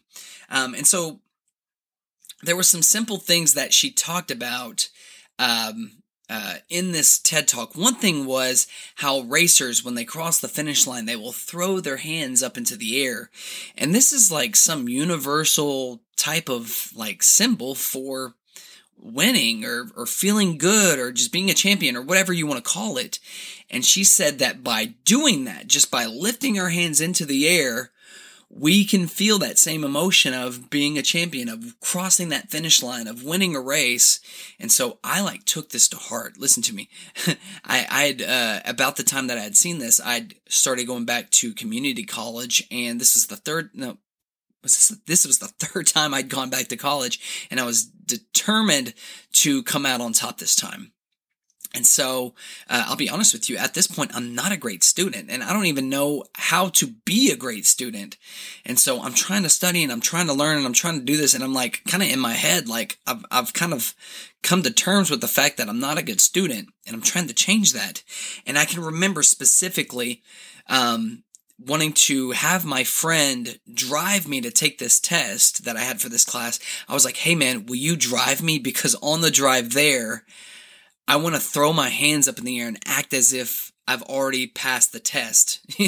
Um, 0.50 0.74
and 0.74 0.88
so 0.88 1.20
there 2.43 2.55
were 2.55 2.63
some 2.63 2.81
simple 2.81 3.17
things 3.17 3.55
that 3.55 3.74
she 3.74 3.91
talked 3.91 4.31
about 4.31 4.88
um, 5.38 6.00
uh, 6.30 6.56
in 6.70 6.92
this 6.92 7.20
TED 7.20 7.48
talk. 7.48 7.75
One 7.75 7.96
thing 7.96 8.25
was 8.25 8.68
how 8.96 9.22
racers, 9.22 9.84
when 9.84 9.96
they 9.96 10.06
cross 10.06 10.40
the 10.40 10.48
finish 10.48 10.88
line, 10.88 11.06
they 11.06 11.16
will 11.16 11.34
throw 11.34 11.80
their 11.80 11.98
hands 11.98 12.42
up 12.42 12.58
into 12.58 12.75
the 12.75 13.04
air. 13.04 13.30
And 13.78 13.94
this 13.94 14.13
is 14.13 14.32
like 14.32 14.56
some 14.56 14.88
universal 14.88 16.01
type 16.16 16.50
of 16.50 16.92
like 16.96 17.24
symbol 17.24 17.75
for 17.75 18.36
winning 19.01 19.66
or, 19.66 19.90
or 19.98 20.06
feeling 20.06 20.58
good 20.58 21.00
or 21.00 21.12
just 21.12 21.32
being 21.32 21.50
a 21.50 21.56
champion 21.56 21.96
or 21.96 22.01
whatever 22.01 22.32
you 22.32 22.46
want 22.46 22.63
to 22.63 22.70
call 22.70 22.98
it. 22.98 23.20
And 23.70 23.84
she 23.84 24.04
said 24.04 24.40
that 24.40 24.63
by 24.63 24.94
doing 25.06 25.46
that, 25.46 25.68
just 25.68 25.90
by 25.90 26.06
lifting 26.06 26.56
her 26.56 26.70
hands 26.70 27.01
into 27.01 27.25
the 27.25 27.48
air, 27.48 27.91
we 28.53 28.84
can 28.84 29.08
feel 29.08 29.39
that 29.39 29.58
same 29.58 29.84
emotion 29.84 30.34
of 30.34 30.70
being 30.70 30.98
a 30.98 31.01
champion, 31.01 31.48
of 31.48 31.79
crossing 31.79 32.29
that 32.29 32.50
finish 32.50 32.84
line, 32.84 33.08
of 33.08 33.24
winning 33.24 33.55
a 33.55 33.62
race. 33.62 34.20
And 34.60 34.72
so 34.72 35.00
I 35.03 35.22
like 35.22 35.46
took 35.46 35.70
this 35.70 35.88
to 35.89 35.98
heart. 35.98 36.38
Listen 36.38 36.62
to 36.63 36.75
me. 36.75 36.89
I, 37.63 37.88
I 37.89 38.03
had, 38.03 38.22
uh, 38.22 38.60
about 38.65 38.98
the 38.98 39.03
time 39.03 39.27
that 39.27 39.38
I 39.38 39.41
had 39.41 39.55
seen 39.55 39.79
this, 39.79 40.01
I'd 40.01 40.36
started 40.50 40.86
going 40.86 41.05
back 41.05 41.29
to 41.31 41.53
community 41.53 42.03
college 42.03 42.67
and 42.70 43.00
this 43.00 43.15
is 43.15 43.27
the 43.27 43.38
third, 43.38 43.70
no, 43.74 43.98
was 44.62 44.75
this, 44.75 45.00
this 45.08 45.25
was 45.25 45.39
the 45.39 45.48
third 45.65 45.88
time 45.88 46.13
I'd 46.13 46.29
gone 46.29 46.50
back 46.50 46.67
to 46.67 46.77
college 46.77 47.48
and 47.50 47.60
I 47.60 47.65
was 47.65 47.86
determined 47.86 48.93
to 49.34 49.63
come 49.63 49.86
out 49.86 50.01
on 50.01 50.12
top 50.12 50.39
this 50.39 50.55
time. 50.55 50.91
And 51.74 51.88
so, 51.88 52.34
uh, 52.70 52.86
I'll 52.88 52.98
be 52.98 53.10
honest 53.10 53.34
with 53.34 53.50
you, 53.50 53.58
at 53.58 53.74
this 53.74 53.88
point, 53.88 54.12
I'm 54.13 54.36
not 54.36 54.51
a 54.51 54.58
great 54.58 54.84
student 54.84 55.30
and 55.30 55.42
I 55.42 55.54
don't 55.54 55.66
even 55.66 55.90
know 55.90 56.25
how 56.36 56.70
to 56.70 56.88
be 57.06 57.32
a 57.32 57.38
great 57.38 57.66
student. 57.66 58.18
And 58.66 58.78
so 58.78 59.01
I'm 59.01 59.13
trying 59.13 59.44
to 59.44 59.50
study 59.50 59.82
and 59.82 59.92
I'm 59.92 60.01
trying 60.01 60.28
to 60.28 60.34
learn 60.34 60.58
and 60.58 60.66
I'm 60.66 60.74
trying 60.74 61.00
to 61.00 61.06
do 61.06 61.16
this. 61.16 61.34
And 61.34 61.44
I'm 61.44 61.54
like, 61.54 61.84
kind 61.88 62.04
of 62.04 62.10
in 62.10 62.20
my 62.20 62.34
head, 62.34 62.68
like 62.68 63.00
I've, 63.08 63.25
I've 63.32 63.54
kind 63.54 63.74
of 63.74 63.96
come 64.44 64.63
to 64.63 64.72
terms 64.72 65.10
with 65.10 65.22
the 65.22 65.28
fact 65.28 65.58
that 65.58 65.70
I'm 65.70 65.80
not 65.80 65.98
a 65.98 66.04
good 66.04 66.20
student 66.20 66.70
and 66.86 66.96
I'm 66.96 67.01
trying 67.01 67.28
to 67.28 67.34
change 67.34 67.72
that. 67.74 68.04
And 68.46 68.58
I 68.58 68.66
can 68.66 68.84
remember 68.84 69.24
specifically, 69.24 70.24
um, 70.68 71.24
wanting 71.66 71.94
to 71.94 72.32
have 72.32 72.66
my 72.66 72.84
friend 72.84 73.60
drive 73.72 74.28
me 74.28 74.42
to 74.42 74.51
take 74.51 74.80
this 74.80 75.00
test 75.00 75.63
that 75.66 75.78
I 75.78 75.82
had 75.82 76.01
for 76.01 76.10
this 76.10 76.25
class. 76.25 76.60
I 76.88 76.94
was 76.94 77.06
like, 77.06 77.18
Hey 77.18 77.36
man, 77.36 77.66
will 77.66 77.75
you 77.75 77.96
drive 77.96 78.42
me? 78.42 78.60
Because 78.60 78.96
on 78.96 79.22
the 79.22 79.32
drive 79.32 79.74
there, 79.74 80.25
I 81.08 81.17
want 81.17 81.36
to 81.36 81.41
throw 81.41 81.74
my 81.74 81.89
hands 81.89 82.27
up 82.27 82.38
in 82.38 82.46
the 82.46 82.60
air 82.60 82.67
and 82.67 82.79
act 82.86 83.13
as 83.13 83.34
if 83.34 83.72
I've 83.88 84.03
already 84.03 84.48
passed 84.48 84.93
the 84.93 85.00
test. 85.00 85.60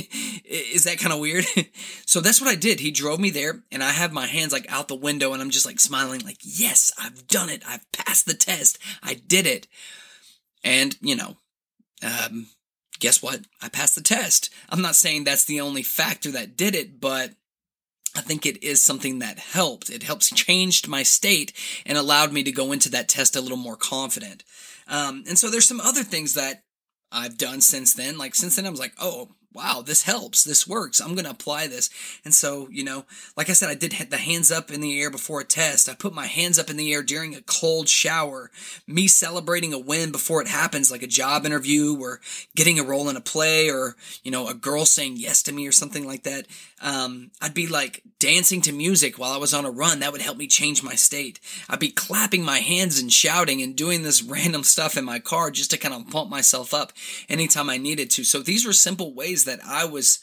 Is 0.46 0.84
that 0.84 1.00
kind 1.00 1.14
of 1.14 1.20
weird? 1.20 1.46
so 2.06 2.20
that's 2.20 2.42
what 2.42 2.50
I 2.50 2.56
did. 2.56 2.80
He 2.80 2.92
drove 2.92 3.20
me 3.20 3.30
there 3.30 3.64
and 3.72 3.84
I 3.84 3.92
have 3.92 4.12
my 4.12 4.26
hands 4.26 4.52
like 4.52 4.66
out 4.70 4.88
the 4.88 4.96
window 4.96 5.32
and 5.32 5.42
I'm 5.42 5.52
just 5.52 5.66
like 5.66 5.80
smiling 5.80 6.22
like, 6.22 6.40
yes, 6.42 6.92
I've 7.00 7.28
done 7.28 7.50
it. 7.50 7.64
I've 7.66 7.90
passed 7.92 8.26
the 8.26 8.34
test. 8.34 8.78
I 9.02 9.14
did 9.14 9.46
it. 9.48 9.68
And, 10.64 10.98
you 11.02 11.16
know, 11.16 11.38
um, 12.02 12.48
guess 13.00 13.22
what? 13.22 13.42
I 13.62 13.70
passed 13.70 13.96
the 13.96 14.02
test. 14.02 14.50
I'm 14.70 14.82
not 14.82 14.96
saying 14.96 15.24
that's 15.24 15.46
the 15.46 15.62
only 15.62 15.84
factor 15.84 16.32
that 16.32 16.58
did 16.58 16.76
it, 16.76 17.00
but 17.00 17.32
I 18.16 18.22
think 18.22 18.46
it 18.46 18.64
is 18.64 18.82
something 18.82 19.20
that 19.20 19.40
helped. 19.40 19.90
It 19.90 20.04
helps 20.04 20.30
changed 20.30 20.88
my 20.88 21.04
state 21.04 21.54
and 21.86 21.98
allowed 21.98 22.32
me 22.32 22.44
to 22.44 22.52
go 22.52 22.72
into 22.72 22.90
that 22.90 23.10
test 23.10 23.36
a 23.36 23.42
little 23.42 23.58
more 23.58 23.78
confident. 23.78 24.44
Um, 24.88 25.24
and 25.28 25.38
so 25.38 25.50
there's 25.50 25.68
some 25.68 25.80
other 25.82 26.04
things 26.04 26.34
that 26.34 26.64
I've 27.12 27.38
done 27.38 27.62
since 27.62 27.94
then. 27.94 28.18
Like 28.18 28.36
since 28.36 28.56
then, 28.56 28.66
I 28.66 28.70
was 28.70 28.80
like, 28.80 28.94
oh, 29.00 29.30
wow, 29.54 29.84
this 29.86 30.04
helps. 30.04 30.44
This 30.44 30.68
works. 30.68 31.00
I'm 31.00 31.14
going 31.14 31.26
to 31.26 31.32
apply 31.32 31.68
this. 31.68 31.90
And 32.26 32.34
so, 32.34 32.68
you 32.72 32.84
know, 32.84 33.06
like 33.38 33.50
I 33.50 33.54
said, 33.54 33.70
I 33.70 33.76
did 33.76 33.92
the 34.10 34.18
hands 34.18 34.52
up 34.52 34.72
in 34.72 34.82
the 34.82 35.00
air 35.02 35.10
before 35.10 35.42
a 35.42 35.46
test. 35.46 35.90
I 35.90 35.96
put 35.96 36.14
my 36.14 36.28
hands 36.28 36.58
up 36.60 36.70
in 36.70 36.78
the 36.78 36.94
air 36.94 37.04
during 37.04 37.36
a 37.36 37.42
cold 37.42 37.88
shower. 37.88 38.52
Me 38.88 39.08
celebrating 39.08 39.74
a 39.74 39.80
win 39.80 40.12
before 40.12 40.42
it 40.42 40.48
happens, 40.48 40.92
like 40.92 41.04
a 41.04 41.08
job 41.08 41.46
interview 41.46 41.98
or 42.00 42.20
getting 42.56 42.80
a 42.80 42.84
role 42.84 43.10
in 43.10 43.18
a 43.18 43.22
play 43.22 43.70
or, 43.70 43.96
you 44.24 44.32
know, 44.32 44.48
a 44.48 44.54
girl 44.54 44.86
saying 44.86 45.16
yes 45.18 45.44
to 45.44 45.52
me 45.52 45.68
or 45.68 45.72
something 45.72 46.06
like 46.06 46.24
that. 46.24 46.48
Um, 46.82 47.32
I'd 47.42 47.54
be 47.54 47.68
like 47.68 48.04
dancing 48.20 48.62
to 48.62 48.74
music 48.74 49.18
while 49.18 49.32
I 49.32 49.38
was 49.38 49.54
on 49.54 49.66
a 49.66 49.72
run. 49.72 50.00
That 50.00 50.12
would 50.12 50.22
help 50.22 50.38
me 50.38 50.48
change 50.48 50.84
my 50.84 50.96
state. 50.96 51.40
I'd 51.70 51.80
be 51.80 51.92
clapping 51.92 52.44
my 52.44 52.60
hands 52.60 53.00
and 53.00 53.12
shouting 53.12 53.62
and 53.62 53.76
doing 53.76 54.04
this 54.04 54.22
random 54.34 54.64
stuff 54.64 54.98
in 54.98 55.06
my 55.06 55.20
car 55.20 55.52
just 55.52 55.72
to 55.72 55.78
kind 55.78 55.94
of 55.94 56.10
pump 56.10 56.30
myself 56.30 56.74
up 56.74 56.92
anytime 57.30 57.70
I 57.70 57.78
needed 57.78 58.10
to. 58.12 58.24
So 58.24 58.40
these 58.40 58.66
were 58.66 58.74
simple 58.74 59.14
ways 59.14 59.43
that 59.46 59.60
I 59.66 59.86
was 59.86 60.20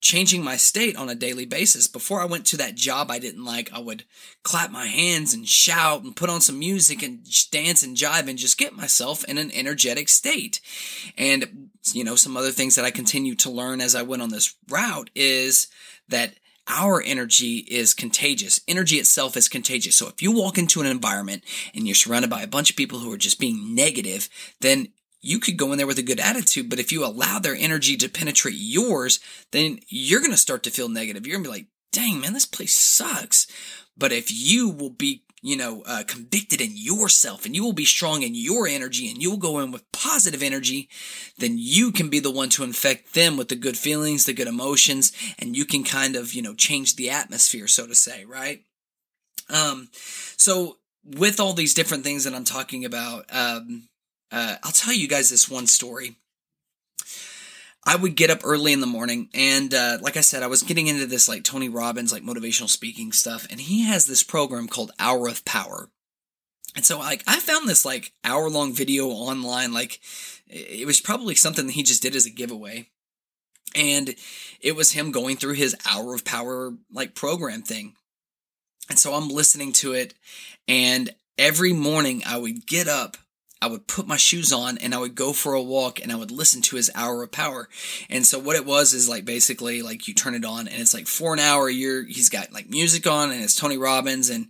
changing 0.00 0.44
my 0.44 0.56
state 0.56 0.96
on 0.96 1.08
a 1.08 1.14
daily 1.14 1.46
basis. 1.46 1.86
Before 1.86 2.20
I 2.20 2.26
went 2.26 2.44
to 2.46 2.56
that 2.58 2.74
job 2.74 3.10
I 3.10 3.18
didn't 3.18 3.44
like, 3.44 3.72
I 3.72 3.78
would 3.78 4.04
clap 4.42 4.70
my 4.70 4.86
hands 4.86 5.34
and 5.34 5.48
shout 5.48 6.02
and 6.02 6.14
put 6.14 6.30
on 6.30 6.40
some 6.40 6.58
music 6.58 7.02
and 7.02 7.26
dance 7.50 7.82
and 7.82 7.96
jive 7.96 8.28
and 8.28 8.38
just 8.38 8.58
get 8.58 8.76
myself 8.76 9.24
in 9.24 9.38
an 9.38 9.50
energetic 9.52 10.08
state. 10.08 10.60
And, 11.16 11.70
you 11.92 12.04
know, 12.04 12.14
some 12.14 12.36
other 12.36 12.50
things 12.50 12.74
that 12.76 12.84
I 12.84 12.90
continued 12.90 13.38
to 13.40 13.50
learn 13.50 13.80
as 13.80 13.94
I 13.94 14.02
went 14.02 14.22
on 14.22 14.30
this 14.30 14.54
route 14.68 15.10
is 15.14 15.68
that 16.08 16.34
our 16.68 17.00
energy 17.00 17.58
is 17.68 17.94
contagious. 17.94 18.60
Energy 18.66 18.96
itself 18.96 19.36
is 19.36 19.48
contagious. 19.48 19.96
So 19.96 20.08
if 20.08 20.20
you 20.20 20.32
walk 20.32 20.58
into 20.58 20.80
an 20.80 20.86
environment 20.86 21.44
and 21.74 21.86
you're 21.86 21.94
surrounded 21.94 22.28
by 22.28 22.42
a 22.42 22.48
bunch 22.48 22.70
of 22.70 22.76
people 22.76 22.98
who 22.98 23.12
are 23.12 23.18
just 23.18 23.38
being 23.38 23.74
negative, 23.74 24.28
then 24.60 24.88
you 25.20 25.40
could 25.40 25.56
go 25.56 25.72
in 25.72 25.78
there 25.78 25.86
with 25.86 25.98
a 25.98 26.02
good 26.02 26.20
attitude, 26.20 26.70
but 26.70 26.78
if 26.78 26.92
you 26.92 27.04
allow 27.04 27.38
their 27.38 27.54
energy 27.54 27.96
to 27.96 28.08
penetrate 28.08 28.56
yours, 28.56 29.20
then 29.52 29.80
you're 29.88 30.20
going 30.20 30.32
to 30.32 30.36
start 30.36 30.62
to 30.64 30.70
feel 30.70 30.88
negative. 30.88 31.26
You're 31.26 31.36
going 31.36 31.44
to 31.44 31.50
be 31.50 31.56
like, 31.56 31.66
dang, 31.92 32.20
man, 32.20 32.32
this 32.32 32.46
place 32.46 32.74
sucks. 32.74 33.46
But 33.96 34.12
if 34.12 34.30
you 34.30 34.68
will 34.68 34.90
be, 34.90 35.24
you 35.42 35.56
know, 35.56 35.82
uh, 35.86 36.02
convicted 36.06 36.60
in 36.60 36.72
yourself 36.74 37.46
and 37.46 37.54
you 37.54 37.64
will 37.64 37.72
be 37.72 37.84
strong 37.84 38.22
in 38.22 38.34
your 38.34 38.68
energy 38.68 39.08
and 39.10 39.22
you 39.22 39.30
will 39.30 39.38
go 39.38 39.58
in 39.60 39.72
with 39.72 39.90
positive 39.92 40.42
energy, 40.42 40.88
then 41.38 41.56
you 41.58 41.92
can 41.92 42.10
be 42.10 42.20
the 42.20 42.30
one 42.30 42.50
to 42.50 42.64
infect 42.64 43.14
them 43.14 43.36
with 43.36 43.48
the 43.48 43.56
good 43.56 43.78
feelings, 43.78 44.24
the 44.24 44.34
good 44.34 44.48
emotions, 44.48 45.12
and 45.38 45.56
you 45.56 45.64
can 45.64 45.84
kind 45.84 46.16
of, 46.16 46.34
you 46.34 46.42
know, 46.42 46.54
change 46.54 46.96
the 46.96 47.10
atmosphere, 47.10 47.66
so 47.66 47.86
to 47.86 47.94
say, 47.94 48.24
right? 48.24 48.62
Um, 49.48 49.88
so 50.36 50.76
with 51.04 51.40
all 51.40 51.52
these 51.52 51.74
different 51.74 52.04
things 52.04 52.24
that 52.24 52.34
I'm 52.34 52.44
talking 52.44 52.84
about, 52.84 53.24
um, 53.30 53.88
uh, 54.30 54.56
I'll 54.62 54.72
tell 54.72 54.94
you 54.94 55.08
guys 55.08 55.30
this 55.30 55.50
one 55.50 55.66
story. 55.66 56.16
I 57.88 57.94
would 57.94 58.16
get 58.16 58.30
up 58.30 58.40
early 58.42 58.72
in 58.72 58.80
the 58.80 58.86
morning, 58.86 59.28
and 59.32 59.72
uh, 59.72 59.98
like 60.00 60.16
I 60.16 60.20
said, 60.20 60.42
I 60.42 60.48
was 60.48 60.64
getting 60.64 60.88
into 60.88 61.06
this 61.06 61.28
like 61.28 61.44
Tony 61.44 61.68
Robbins, 61.68 62.12
like 62.12 62.24
motivational 62.24 62.68
speaking 62.68 63.12
stuff, 63.12 63.46
and 63.48 63.60
he 63.60 63.84
has 63.84 64.06
this 64.06 64.24
program 64.24 64.66
called 64.66 64.90
Hour 64.98 65.28
of 65.28 65.44
Power. 65.44 65.88
And 66.74 66.84
so, 66.84 66.98
like, 66.98 67.22
I 67.28 67.38
found 67.38 67.68
this 67.68 67.84
like 67.84 68.12
hour 68.24 68.50
long 68.50 68.72
video 68.72 69.06
online. 69.06 69.72
Like, 69.72 70.00
it 70.48 70.84
was 70.86 71.00
probably 71.00 71.36
something 71.36 71.66
that 71.66 71.72
he 71.74 71.84
just 71.84 72.02
did 72.02 72.16
as 72.16 72.26
a 72.26 72.30
giveaway, 72.30 72.88
and 73.76 74.16
it 74.60 74.74
was 74.74 74.92
him 74.92 75.12
going 75.12 75.36
through 75.36 75.54
his 75.54 75.76
Hour 75.88 76.12
of 76.12 76.24
Power 76.24 76.74
like 76.92 77.14
program 77.14 77.62
thing. 77.62 77.94
And 78.90 78.98
so 78.98 79.14
I'm 79.14 79.28
listening 79.28 79.72
to 79.74 79.92
it, 79.92 80.14
and 80.66 81.14
every 81.38 81.72
morning 81.72 82.22
I 82.26 82.36
would 82.36 82.66
get 82.66 82.88
up 82.88 83.16
I 83.60 83.68
would 83.68 83.86
put 83.86 84.06
my 84.06 84.16
shoes 84.16 84.52
on 84.52 84.78
and 84.78 84.94
I 84.94 84.98
would 84.98 85.14
go 85.14 85.32
for 85.32 85.54
a 85.54 85.62
walk 85.62 86.00
and 86.00 86.12
I 86.12 86.16
would 86.16 86.30
listen 86.30 86.60
to 86.62 86.76
his 86.76 86.90
hour 86.94 87.22
of 87.22 87.32
power. 87.32 87.68
And 88.10 88.26
so 88.26 88.38
what 88.38 88.56
it 88.56 88.66
was 88.66 88.92
is 88.92 89.08
like 89.08 89.24
basically 89.24 89.82
like 89.82 90.08
you 90.08 90.14
turn 90.14 90.34
it 90.34 90.44
on 90.44 90.68
and 90.68 90.80
it's 90.80 90.94
like 90.94 91.06
for 91.06 91.32
an 91.32 91.40
hour 91.40 91.68
you're 91.68 92.04
he's 92.04 92.28
got 92.28 92.52
like 92.52 92.68
music 92.68 93.06
on 93.06 93.30
and 93.30 93.42
it's 93.42 93.56
Tony 93.56 93.78
Robbins 93.78 94.28
and 94.28 94.48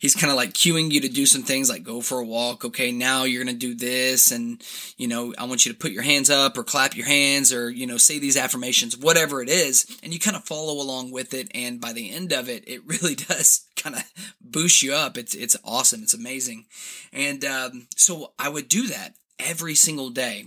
he's 0.00 0.16
kind 0.16 0.30
of 0.30 0.36
like 0.36 0.52
cueing 0.54 0.90
you 0.90 1.02
to 1.02 1.08
do 1.08 1.26
some 1.26 1.42
things 1.42 1.70
like 1.70 1.84
go 1.84 2.00
for 2.00 2.18
a 2.18 2.24
walk. 2.24 2.64
Okay, 2.64 2.90
now 2.90 3.24
you're 3.24 3.44
going 3.44 3.54
to 3.54 3.58
do 3.58 3.74
this. 3.74 4.32
And, 4.32 4.60
you 4.96 5.06
know, 5.06 5.32
I 5.38 5.44
want 5.44 5.64
you 5.64 5.72
to 5.72 5.78
put 5.78 5.92
your 5.92 6.02
hands 6.02 6.28
up 6.28 6.58
or 6.58 6.64
clap 6.64 6.96
your 6.96 7.06
hands 7.06 7.52
or, 7.52 7.70
you 7.70 7.86
know, 7.86 7.98
say 7.98 8.18
these 8.18 8.36
affirmations, 8.36 8.96
whatever 8.96 9.42
it 9.42 9.48
is. 9.48 9.86
And 10.02 10.12
you 10.12 10.18
kind 10.18 10.36
of 10.36 10.44
follow 10.44 10.82
along 10.82 11.12
with 11.12 11.34
it. 11.34 11.48
And 11.54 11.80
by 11.80 11.92
the 11.92 12.10
end 12.10 12.32
of 12.32 12.48
it, 12.48 12.64
it 12.66 12.82
really 12.86 13.14
does 13.14 13.66
kind 13.82 13.96
of 13.96 14.04
boost 14.40 14.82
you 14.82 14.94
up. 14.94 15.16
It's, 15.16 15.34
it's 15.34 15.56
awesome. 15.64 16.02
It's 16.02 16.14
amazing. 16.14 16.66
And, 17.12 17.44
um, 17.44 17.88
so 17.96 18.32
I 18.38 18.48
would 18.48 18.68
do 18.68 18.86
that 18.88 19.14
every 19.38 19.74
single 19.74 20.10
day. 20.10 20.46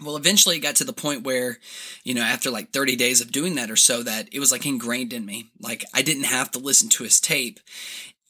Well, 0.00 0.16
eventually 0.16 0.56
it 0.56 0.60
got 0.60 0.76
to 0.76 0.84
the 0.84 0.92
point 0.92 1.24
where, 1.24 1.58
you 2.02 2.14
know, 2.14 2.22
after 2.22 2.50
like 2.50 2.72
30 2.72 2.96
days 2.96 3.20
of 3.20 3.30
doing 3.30 3.54
that 3.54 3.70
or 3.70 3.76
so, 3.76 4.02
that 4.02 4.28
it 4.32 4.40
was 4.40 4.50
like 4.50 4.66
ingrained 4.66 5.12
in 5.12 5.24
me. 5.24 5.50
Like 5.60 5.84
I 5.94 6.02
didn't 6.02 6.24
have 6.24 6.50
to 6.52 6.58
listen 6.58 6.88
to 6.90 7.04
his 7.04 7.20
tape. 7.20 7.60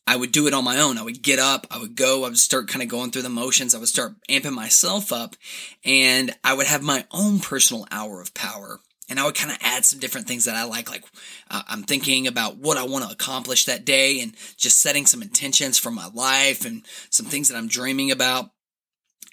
I 0.07 0.17
would 0.17 0.33
do 0.33 0.47
it 0.47 0.55
on 0.55 0.65
my 0.65 0.81
own. 0.81 0.99
I 0.99 1.03
would 1.03 1.23
get 1.23 1.39
up, 1.39 1.67
I 1.71 1.79
would 1.79 1.95
go, 1.95 2.25
I 2.25 2.29
would 2.29 2.39
start 2.39 2.69
kind 2.69 2.83
of 2.83 2.89
going 2.89 3.11
through 3.11 3.23
the 3.23 3.29
motions, 3.29 3.75
I 3.75 3.79
would 3.79 3.89
start 3.89 4.15
amping 4.29 4.53
myself 4.53 5.13
up, 5.13 5.37
and 5.85 6.35
I 6.43 6.55
would 6.55 6.67
have 6.67 6.83
my 6.83 7.07
own 7.13 7.39
personal 7.39 7.87
hour 7.91 8.21
of 8.21 8.35
power. 8.35 8.81
And 9.13 9.21
I 9.21 9.27
would 9.27 9.35
kind 9.35 9.51
of 9.51 9.59
add 9.61 9.85
some 9.85 9.99
different 9.99 10.27
things 10.27 10.47
that 10.47 10.57
I 10.57 10.65
like, 10.65 10.89
like 10.89 11.05
uh, 11.51 11.61
I'm 11.69 11.83
thinking 11.83 12.27
about 12.27 12.57
what 12.57 12.79
I 12.79 12.85
want 12.85 13.05
to 13.05 13.13
accomplish 13.13 13.67
that 13.67 13.85
day 13.85 14.21
and 14.21 14.33
just 14.57 14.81
setting 14.81 15.05
some 15.05 15.21
intentions 15.21 15.79
for 15.79 15.91
my 15.91 16.09
life 16.15 16.65
and 16.65 16.83
some 17.11 17.27
things 17.27 17.51
that 17.51 17.59
I'm 17.59 17.69
dreaming 17.69 18.11
about. 18.11 18.53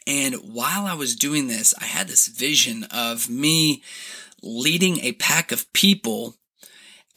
And 0.06 0.36
while 0.36 0.86
I 0.86 0.96
was 0.96 1.16
doing 1.16 1.48
this, 1.48 1.74
I 1.80 1.86
had 1.86 2.10
this 2.10 2.28
vision 2.28 2.88
of 2.92 3.30
me 3.30 3.82
leading 4.44 5.00
a 5.00 5.14
pack 5.14 5.54
of 5.54 5.72
people 5.72 6.36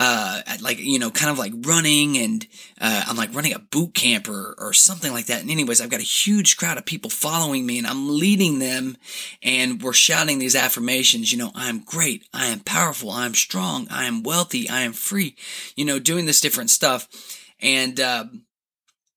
uh, 0.04 0.42
like 0.61 0.80
you 0.80 0.99
know, 0.99 1.12
kind 1.12 1.30
of 1.30 1.38
like 1.38 1.52
running, 1.61 2.18
and 2.18 2.44
uh, 2.80 3.04
I'm 3.06 3.16
like 3.16 3.32
running 3.32 3.54
a 3.54 3.61
boot 3.61 3.94
camp 3.94 4.28
or 4.28 4.56
or 4.59 4.73
something 4.73 5.12
like 5.12 5.26
that. 5.26 5.42
And 5.42 5.50
anyways, 5.50 5.80
I've 5.80 5.90
got 5.90 6.00
a 6.00 6.02
huge 6.02 6.56
crowd 6.56 6.76
of 6.76 6.85
people 6.85 7.09
following 7.09 7.64
me, 7.64 7.78
and 7.78 7.87
I'm 7.87 8.18
leading 8.18 8.59
them, 8.59 8.97
and 9.44 9.80
we're 9.80 9.92
shouting 9.92 10.40
these 10.40 10.56
affirmations. 10.56 11.30
You 11.30 11.38
know, 11.38 11.52
I 11.54 11.68
am 11.68 11.85
great, 11.85 12.26
I 12.35 12.47
am 12.47 12.61
powerful, 12.61 13.12
I 13.12 13.26
am 13.26 13.35
strong, 13.35 13.87
I 13.92 14.06
am 14.06 14.25
wealthy, 14.25 14.68
I 14.68 14.80
am 14.80 14.92
free. 14.92 15.37
You 15.76 15.85
know, 15.85 16.00
doing 16.00 16.26
this 16.26 16.40
different 16.40 16.71
stuff, 16.71 17.06
and 17.61 18.00
uh, 18.00 18.25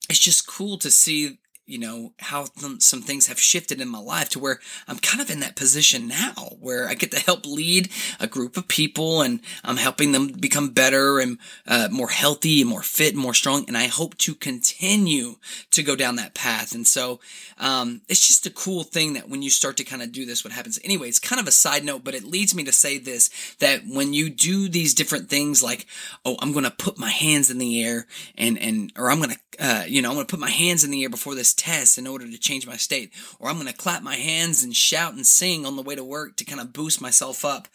it's 0.08 0.20
just 0.20 0.48
cool 0.48 0.77
to 0.77 0.92
see 0.92 1.39
you 1.65 1.79
know, 1.79 2.13
how 2.19 2.45
th- 2.45 2.81
some 2.81 3.01
things 3.01 3.27
have 3.27 3.39
shifted 3.39 3.81
in 3.81 3.88
my 3.88 4.00
life 4.00 4.29
to 4.29 4.39
where 4.39 4.60
I'm 4.88 5.00
kind 5.00 5.19
of 5.19 5.31
in 5.31 5.39
that 5.39 5.55
position 5.55 6.07
now 6.07 6.34
where 6.60 6.88
I 6.88 6.93
get 6.93 7.12
to 7.12 7.19
help 7.19 7.45
lead 7.45 7.89
a 8.19 8.27
group 8.27 8.55
of 8.55 8.67
people 8.67 9.22
and 9.22 9.39
I'm 9.63 9.77
helping 9.77 10.12
them 10.12 10.27
become 10.27 10.69
better 10.69 11.19
and 11.19 11.39
uh, 11.65 11.88
more 11.91 12.10
healthy 12.10 12.62
and 12.62 12.69
more 12.69 12.84
fit 12.84 13.13
and 13.13 13.22
more 13.22 13.34
strong. 13.34 13.65
And 13.67 13.75
I 13.75 13.88
hope 13.88 14.15
to 14.19 14.36
continue 14.36 15.38
to 15.72 15.81
go 15.81 15.95
down 15.95 16.17
that 16.17 16.36
path. 16.36 16.75
And 16.75 16.86
so, 16.86 17.19
um, 17.57 18.01
it's 18.07 18.27
just 18.27 18.45
a 18.45 18.51
cool 18.51 18.84
thing 18.84 19.13
that 19.13 19.29
when 19.29 19.41
you 19.41 19.50
start 19.50 19.77
to 19.77 19.84
kind 19.84 20.03
of 20.03 20.12
do 20.12 20.25
this, 20.25 20.43
what 20.43 20.53
happens 20.53 20.79
anyway, 20.84 21.07
it's 21.07 21.19
kind 21.19 21.41
of 21.41 21.48
a 21.48 21.51
side 21.51 21.84
note, 21.84 22.03
but 22.03 22.13
it 22.13 22.24
leads 22.24 22.53
me 22.53 22.63
to 22.65 22.72
say 22.72 23.00
this, 23.00 23.29
that 23.60 23.81
when 23.88 24.13
you 24.13 24.29
do 24.29 24.69
these 24.69 24.93
different 24.93 25.29
things 25.29 25.63
like, 25.63 25.88
oh, 26.25 26.36
I'm 26.41 26.51
going 26.51 26.65
to 26.65 26.72
put 26.72 27.00
my 27.00 27.10
hands 27.10 27.50
in 27.50 27.57
the 27.57 27.84
air 27.84 28.05
and, 28.38 28.60
and, 28.60 28.93
or 28.95 29.10
I'm 29.10 29.17
going 29.17 29.31
to, 29.31 29.39
uh, 29.57 29.84
you 29.88 30.01
know, 30.01 30.10
I'm 30.10 30.15
going 30.15 30.27
to 30.27 30.31
put 30.31 30.39
my 30.39 30.50
hands 30.50 30.84
in 30.84 30.91
the 30.91 31.01
air 31.01 31.10
before 31.10 31.34
this 31.34 31.54
test 31.55 31.97
in 31.97 32.07
order 32.07 32.29
to 32.29 32.38
change 32.38 32.67
my 32.67 32.77
state, 32.77 33.12
or 33.39 33.50
I'm 33.50 33.55
going 33.55 33.67
to 33.67 33.74
clap 33.74 34.03
my 34.03 34.15
hands 34.15 34.63
and 34.63 34.75
shout 34.75 35.13
and 35.13 35.25
sing 35.25 35.65
on 35.65 35.75
the 35.75 35.81
way 35.81 35.95
to 35.95 36.03
work 36.03 36.35
to 36.38 36.45
kind 36.45 36.62
of 36.62 36.74
boost 36.74 37.01
myself 37.01 37.43
up. 37.45 37.67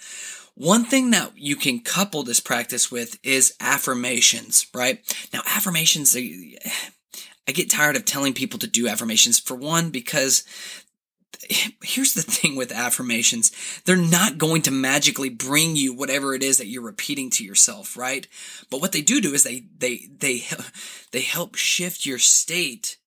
One 0.54 0.84
thing 0.84 1.10
that 1.12 1.32
you 1.36 1.56
can 1.56 1.80
couple 1.80 2.22
this 2.22 2.40
practice 2.40 2.90
with 2.90 3.18
is 3.22 3.54
affirmations, 3.60 4.66
right? 4.74 5.00
Now, 5.32 5.40
affirmations, 5.46 6.14
I 6.16 7.52
get 7.52 7.70
tired 7.70 7.96
of 7.96 8.04
telling 8.04 8.34
people 8.34 8.58
to 8.58 8.66
do 8.66 8.86
affirmations 8.86 9.38
for 9.38 9.54
one, 9.54 9.90
because 9.90 10.44
here's 11.82 12.14
the 12.14 12.22
thing 12.22 12.56
with 12.56 12.72
affirmations 12.72 13.50
they're 13.84 13.96
not 13.96 14.38
going 14.38 14.62
to 14.62 14.70
magically 14.70 15.28
bring 15.28 15.74
you 15.74 15.94
whatever 15.94 16.34
it 16.34 16.42
is 16.42 16.58
that 16.58 16.66
you're 16.66 16.82
repeating 16.82 17.30
to 17.30 17.44
yourself 17.44 17.96
right 17.96 18.28
but 18.70 18.80
what 18.80 18.92
they 18.92 19.00
do 19.00 19.20
do 19.20 19.32
is 19.32 19.42
they 19.42 19.64
they 19.78 20.08
they 20.18 20.42
they 21.12 21.20
help 21.20 21.54
shift 21.54 22.04
your 22.04 22.18
state 22.18 22.98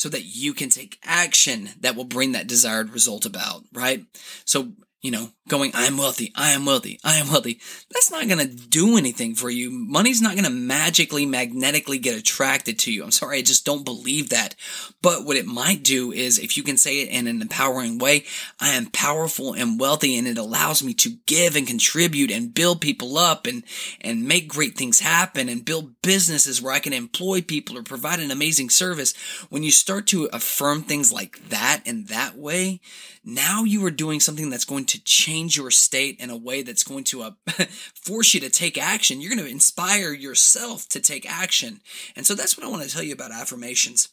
so 0.00 0.08
that 0.08 0.22
you 0.22 0.54
can 0.54 0.70
take 0.70 0.98
action 1.04 1.68
that 1.78 1.94
will 1.94 2.04
bring 2.04 2.32
that 2.32 2.46
desired 2.46 2.88
result 2.88 3.26
about 3.26 3.64
right? 3.70 4.06
So 4.46 4.72
you 5.02 5.10
know, 5.10 5.30
going, 5.48 5.72
I 5.74 5.86
am 5.86 5.96
wealthy, 5.96 6.30
I 6.36 6.50
am 6.50 6.66
wealthy, 6.66 7.00
I 7.02 7.16
am 7.16 7.28
wealthy. 7.28 7.58
That's 7.90 8.10
not 8.10 8.28
going 8.28 8.46
to 8.46 8.54
do 8.54 8.98
anything 8.98 9.34
for 9.34 9.48
you. 9.48 9.70
Money's 9.70 10.20
not 10.20 10.34
going 10.34 10.44
to 10.44 10.50
magically, 10.50 11.24
magnetically 11.24 11.98
get 11.98 12.18
attracted 12.18 12.78
to 12.80 12.92
you. 12.92 13.02
I'm 13.02 13.10
sorry, 13.10 13.38
I 13.38 13.42
just 13.42 13.64
don't 13.64 13.84
believe 13.84 14.28
that. 14.28 14.54
But 15.00 15.24
what 15.24 15.38
it 15.38 15.46
might 15.46 15.82
do 15.82 16.12
is 16.12 16.38
if 16.38 16.56
you 16.56 16.62
can 16.62 16.76
say 16.76 17.00
it 17.00 17.08
in 17.08 17.26
an 17.26 17.40
empowering 17.40 17.98
way, 17.98 18.24
I 18.60 18.68
am 18.70 18.86
powerful 18.86 19.54
and 19.54 19.80
wealthy 19.80 20.18
and 20.18 20.28
it 20.28 20.36
allows 20.36 20.82
me 20.82 20.92
to 20.94 21.16
give 21.26 21.56
and 21.56 21.66
contribute 21.66 22.30
and 22.30 22.54
build 22.54 22.82
people 22.82 23.16
up 23.16 23.46
and, 23.46 23.64
and 24.02 24.28
make 24.28 24.48
great 24.48 24.76
things 24.76 25.00
happen 25.00 25.48
and 25.48 25.64
build 25.64 26.00
businesses 26.02 26.60
where 26.60 26.74
I 26.74 26.78
can 26.78 26.92
employ 26.92 27.40
people 27.40 27.78
or 27.78 27.82
provide 27.82 28.20
an 28.20 28.30
amazing 28.30 28.68
service. 28.68 29.16
When 29.48 29.62
you 29.62 29.70
start 29.70 30.06
to 30.08 30.28
affirm 30.32 30.82
things 30.82 31.10
like 31.10 31.48
that 31.48 31.80
in 31.86 32.04
that 32.04 32.36
way, 32.36 32.80
now 33.24 33.64
you 33.64 33.84
are 33.84 33.90
doing 33.90 34.20
something 34.20 34.48
that's 34.50 34.64
going 34.64 34.86
to 34.90 35.02
change 35.04 35.56
your 35.56 35.70
state 35.70 36.18
in 36.20 36.30
a 36.30 36.36
way 36.36 36.62
that's 36.62 36.84
going 36.84 37.04
to 37.04 37.22
uh, 37.22 37.30
force 37.94 38.34
you 38.34 38.40
to 38.40 38.50
take 38.50 38.76
action. 38.76 39.20
You're 39.20 39.34
going 39.34 39.44
to 39.44 39.50
inspire 39.50 40.12
yourself 40.12 40.88
to 40.90 41.00
take 41.00 41.30
action. 41.30 41.80
And 42.16 42.26
so 42.26 42.34
that's 42.34 42.56
what 42.56 42.66
I 42.66 42.70
want 42.70 42.82
to 42.82 42.88
tell 42.88 43.02
you 43.02 43.12
about 43.12 43.32
affirmations. 43.32 44.08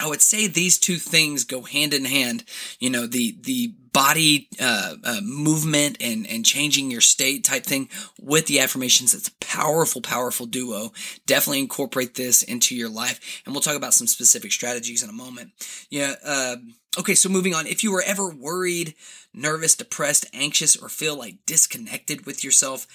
I 0.00 0.08
would 0.08 0.22
say 0.22 0.46
these 0.46 0.78
two 0.78 0.96
things 0.96 1.44
go 1.44 1.62
hand 1.62 1.94
in 1.94 2.04
hand. 2.04 2.44
You 2.78 2.90
know, 2.90 3.06
the 3.06 3.36
the 3.40 3.74
body 3.92 4.48
uh, 4.60 4.94
uh, 5.04 5.20
movement 5.22 5.98
and 6.00 6.26
and 6.26 6.44
changing 6.44 6.90
your 6.90 7.00
state 7.00 7.44
type 7.44 7.64
thing 7.64 7.88
with 8.20 8.46
the 8.46 8.60
affirmations. 8.60 9.14
It's 9.14 9.28
a 9.28 9.34
powerful, 9.40 10.00
powerful 10.00 10.46
duo. 10.46 10.92
Definitely 11.26 11.60
incorporate 11.60 12.14
this 12.14 12.42
into 12.42 12.74
your 12.74 12.88
life, 12.88 13.42
and 13.44 13.54
we'll 13.54 13.62
talk 13.62 13.76
about 13.76 13.94
some 13.94 14.06
specific 14.06 14.52
strategies 14.52 15.02
in 15.02 15.10
a 15.10 15.14
moment. 15.14 15.52
Yeah. 15.90 16.14
Uh, 16.24 16.56
okay. 16.98 17.14
So 17.14 17.28
moving 17.28 17.54
on. 17.54 17.66
If 17.66 17.84
you 17.84 17.92
were 17.92 18.04
ever 18.04 18.28
worried, 18.28 18.94
nervous, 19.34 19.74
depressed, 19.74 20.26
anxious, 20.32 20.76
or 20.76 20.88
feel 20.88 21.16
like 21.16 21.44
disconnected 21.46 22.26
with 22.26 22.42
yourself, 22.42 22.86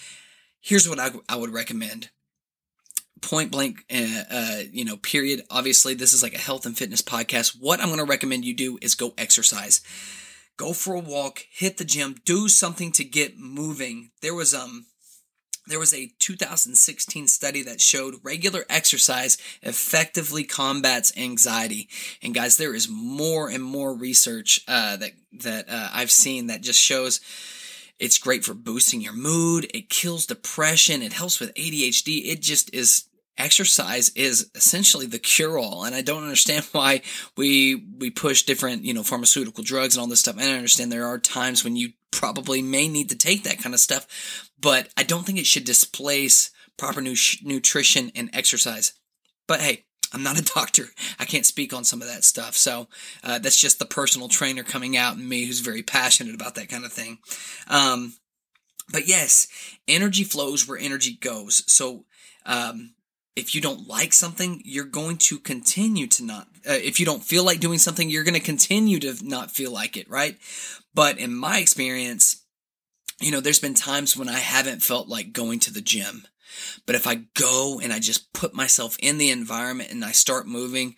here's 0.62 0.90
what 0.90 1.00
I, 1.00 1.12
I 1.30 1.36
would 1.36 1.54
recommend 1.54 2.10
point 3.22 3.52
blank, 3.52 3.86
uh, 3.94 4.24
uh, 4.30 4.62
you 4.72 4.86
know, 4.86 4.98
period. 4.98 5.44
Obviously, 5.50 5.94
this 5.94 6.14
is 6.14 6.24
like 6.24 6.34
a 6.34 6.40
health 6.40 6.66
and 6.66 6.78
fitness 6.78 7.02
podcast. 7.02 7.58
What 7.60 7.80
I'm 7.80 7.88
going 7.88 8.00
to 8.00 8.06
recommend 8.06 8.46
you 8.46 8.56
do 8.56 8.78
is 8.82 8.96
go 8.96 9.14
exercise. 9.18 9.82
Go 10.58 10.74
for 10.74 10.96
a 10.96 11.00
walk, 11.00 11.46
hit 11.52 11.78
the 11.78 11.86
gym, 11.86 12.16
do 12.26 12.48
something 12.48 12.92
to 12.94 13.04
get 13.04 13.38
moving. 13.38 14.10
There 14.22 14.34
was 14.34 14.56
um 14.56 14.88
there 15.68 15.80
was 15.80 15.94
a 15.94 16.12
2016 16.20 17.28
study 17.28 17.62
that 17.64 17.82
showed 17.82 18.16
regular 18.24 18.66
exercise 18.70 19.38
effectively 19.62 20.44
combats 20.46 21.16
anxiety. 21.18 21.90
And 22.24 22.34
guys, 22.34 22.58
there 22.58 22.74
is 22.74 22.88
more 22.90 23.50
and 23.50 23.64
more 23.64 23.94
research 23.94 24.62
uh, 24.68 24.96
that 24.98 25.12
that 25.42 25.70
uh, 25.70 25.90
I've 25.94 26.12
seen 26.12 26.48
that 26.48 26.62
just 26.62 26.80
shows 26.80 27.20
it's 28.00 28.18
great 28.18 28.44
for 28.46 28.54
boosting 28.54 29.02
your 29.02 29.14
mood. 29.14 29.70
It 29.74 29.90
kills 29.90 30.26
depression. 30.26 31.02
It 31.02 31.14
helps 31.14 31.40
with 31.40 31.54
ADHD. 31.56 32.26
It 32.26 32.42
just 32.42 32.74
is 32.74 33.10
exercise 33.38 34.10
is 34.16 34.50
essentially 34.56 35.06
the 35.06 35.20
cure 35.20 35.60
all 35.60 35.84
and 35.84 35.94
i 35.94 36.02
don't 36.02 36.24
understand 36.24 36.66
why 36.72 37.02
we 37.36 37.76
we 38.00 38.10
push 38.10 38.44
different 38.44 38.84
you 38.84 38.94
know 38.94 39.04
pharmaceutical 39.04 39.64
drugs 39.64 39.96
and 39.96 40.02
all 40.02 40.08
this 40.08 40.20
stuff 40.20 40.38
and 40.40 40.50
i 40.50 40.56
understand 40.56 40.92
there 40.92 41.06
are 41.06 41.20
times 41.20 41.64
when 41.64 41.76
you 41.76 41.90
probably 42.12 42.62
may 42.62 42.88
need 42.88 43.10
to 43.10 43.16
take 43.16 43.44
that 43.44 43.60
kind 43.60 43.76
of 43.76 43.80
stuff 43.80 44.50
but 44.60 44.90
i 44.98 45.04
don't 45.04 45.24
think 45.24 45.38
it 45.38 45.46
should 45.46 45.66
displace 45.66 46.50
proper 46.78 47.00
nu- 47.00 47.16
nutrition 47.44 48.12
and 48.16 48.30
exercise 48.34 48.94
but 49.48 49.62
hey 49.62 49.86
I'm 50.14 50.24
not 50.24 50.40
a 50.40 50.44
doctor. 50.44 50.86
I 51.20 51.26
can't 51.26 51.46
speak 51.46 51.74
on 51.74 51.84
some 51.84 52.02
of 52.02 52.08
that 52.08 52.24
stuff. 52.24 52.56
So 52.56 52.88
uh, 53.24 53.40
that's 53.40 53.60
just 53.60 53.80
the 53.80 53.86
personal 53.86 54.28
trainer 54.28 54.64
coming 54.64 54.96
out 54.96 55.18
and 55.18 55.28
me 55.28 55.46
who's 55.46 55.60
very 55.60 55.84
passionate 55.84 56.36
about 56.36 56.56
that 56.56 56.70
kind 56.70 56.86
of 56.86 56.94
thing. 56.94 57.20
Um, 57.68 58.14
but 58.92 59.08
yes, 59.08 59.48
energy 59.88 60.24
flows 60.24 60.68
where 60.68 60.78
energy 60.78 61.18
goes. 61.20 61.64
So 61.72 62.06
um, 62.46 62.94
if 63.36 63.54
you 63.54 63.62
don't 63.62 63.88
like 63.88 64.14
something, 64.14 64.62
you're 64.64 64.86
going 64.86 65.18
to 65.18 65.38
continue 65.40 66.08
to 66.08 66.24
not. 66.24 66.48
Uh, 66.68 66.74
if 66.74 67.00
you 67.00 67.06
don't 67.06 67.24
feel 67.24 67.44
like 67.44 67.60
doing 67.60 67.80
something, 67.80 68.10
you're 68.10 68.24
going 68.24 68.34
to 68.34 68.40
continue 68.40 69.00
to 69.00 69.16
not 69.22 69.52
feel 69.52 69.72
like 69.72 69.98
it, 69.98 70.10
right? 70.10 70.38
But 70.96 71.18
in 71.18 71.36
my 71.36 71.60
experience, 71.60 72.44
you 73.20 73.32
know, 73.32 73.42
there's 73.42 73.60
been 73.60 73.74
times 73.74 74.16
when 74.16 74.30
I 74.30 74.40
haven't 74.40 74.84
felt 74.84 75.08
like 75.08 75.34
going 75.34 75.60
to 75.60 75.74
the 75.74 75.82
gym. 75.82 76.28
But 76.86 76.96
if 76.96 77.08
I 77.08 77.26
go 77.36 77.80
and 77.82 77.92
I 77.92 78.00
just 78.00 78.34
put 78.34 78.54
myself 78.54 78.98
in 79.00 79.18
the 79.18 79.32
environment 79.32 79.92
and 79.92 80.04
I 80.04 80.12
start 80.12 80.48
moving, 80.48 80.96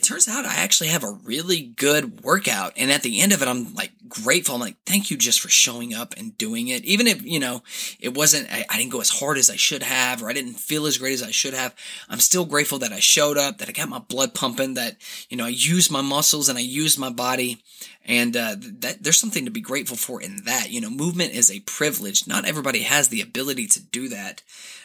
it 0.00 0.04
turns 0.04 0.28
out 0.28 0.46
I 0.46 0.54
actually 0.54 0.88
have 0.88 1.04
a 1.04 1.18
really 1.24 1.60
good 1.60 2.22
workout. 2.24 2.72
And 2.78 2.90
at 2.90 3.02
the 3.02 3.20
end 3.20 3.32
of 3.32 3.42
it, 3.42 3.48
I'm 3.48 3.74
like 3.74 3.92
grateful. 4.08 4.54
I'm 4.54 4.60
like, 4.62 4.78
thank 4.86 5.10
you 5.10 5.18
just 5.18 5.40
for 5.40 5.50
showing 5.50 5.92
up 5.92 6.14
and 6.16 6.38
doing 6.38 6.68
it. 6.68 6.86
Even 6.86 7.06
if, 7.06 7.22
you 7.22 7.38
know, 7.38 7.62
it 8.00 8.16
wasn't, 8.16 8.50
I, 8.50 8.64
I, 8.70 8.78
didn't 8.78 8.92
go 8.92 9.02
as 9.02 9.10
hard 9.10 9.36
as 9.36 9.50
I 9.50 9.56
should 9.56 9.82
have, 9.82 10.22
or 10.22 10.30
I 10.30 10.32
didn't 10.32 10.54
feel 10.54 10.86
as 10.86 10.96
great 10.96 11.12
as 11.12 11.22
I 11.22 11.32
should 11.32 11.52
have. 11.52 11.74
I'm 12.08 12.18
still 12.18 12.46
grateful 12.46 12.78
that 12.78 12.94
I 12.94 12.98
showed 12.98 13.36
up, 13.36 13.58
that 13.58 13.68
I 13.68 13.72
got 13.72 13.90
my 13.90 13.98
blood 13.98 14.32
pumping, 14.32 14.72
that, 14.72 14.96
you 15.28 15.36
know, 15.36 15.44
I 15.44 15.48
used 15.48 15.92
my 15.92 16.00
muscles 16.00 16.48
and 16.48 16.56
I 16.56 16.62
used 16.62 16.98
my 16.98 17.10
body. 17.10 17.62
And, 18.06 18.34
uh, 18.34 18.56
that 18.78 19.02
there's 19.02 19.18
something 19.18 19.44
to 19.44 19.50
be 19.50 19.60
grateful 19.60 19.98
for 19.98 20.22
in 20.22 20.44
that. 20.46 20.70
You 20.70 20.80
know, 20.80 20.88
movement 20.88 21.34
is 21.34 21.50
a 21.50 21.60
privilege. 21.60 22.26
Not 22.26 22.46
everybody 22.46 22.84
has 22.84 23.08
the 23.08 23.20
ability 23.20 23.66
to 23.66 23.82
do 23.82 24.08
that. 24.08 24.42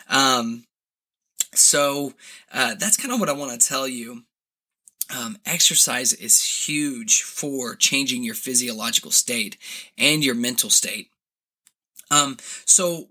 Um, 0.09 0.65
so, 1.53 2.11
uh, 2.53 2.75
that's 2.75 2.97
kind 2.97 3.13
of 3.13 3.21
what 3.21 3.29
I 3.29 3.33
want 3.33 3.57
to 3.59 3.65
tell 3.65 3.87
you 3.87 4.23
um, 5.13 5.37
exercise 5.45 6.13
is 6.13 6.65
huge 6.67 7.21
for 7.21 7.75
changing 7.75 8.23
your 8.23 8.35
physiological 8.35 9.11
state 9.11 9.57
and 9.97 10.23
your 10.23 10.35
mental 10.35 10.69
state. 10.69 11.09
Um, 12.11 12.37
so 12.65 13.07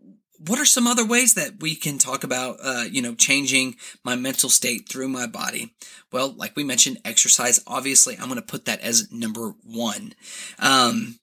what 0.46 0.58
are 0.58 0.64
some 0.64 0.86
other 0.86 1.06
ways 1.06 1.34
that 1.34 1.60
we 1.60 1.74
can 1.74 1.98
talk 1.98 2.24
about, 2.24 2.58
uh, 2.62 2.84
you 2.90 3.00
know, 3.00 3.14
changing 3.14 3.76
my 4.02 4.16
mental 4.16 4.50
state 4.50 4.88
through 4.88 5.08
my 5.08 5.26
body? 5.26 5.74
Well, 6.12 6.34
like 6.36 6.56
we 6.56 6.64
mentioned, 6.64 6.98
exercise. 7.04 7.62
Obviously, 7.66 8.16
I'm 8.16 8.28
going 8.28 8.36
to 8.36 8.42
put 8.42 8.64
that 8.64 8.80
as 8.80 9.10
number 9.12 9.54
one. 9.64 10.14
Um, 10.58 11.18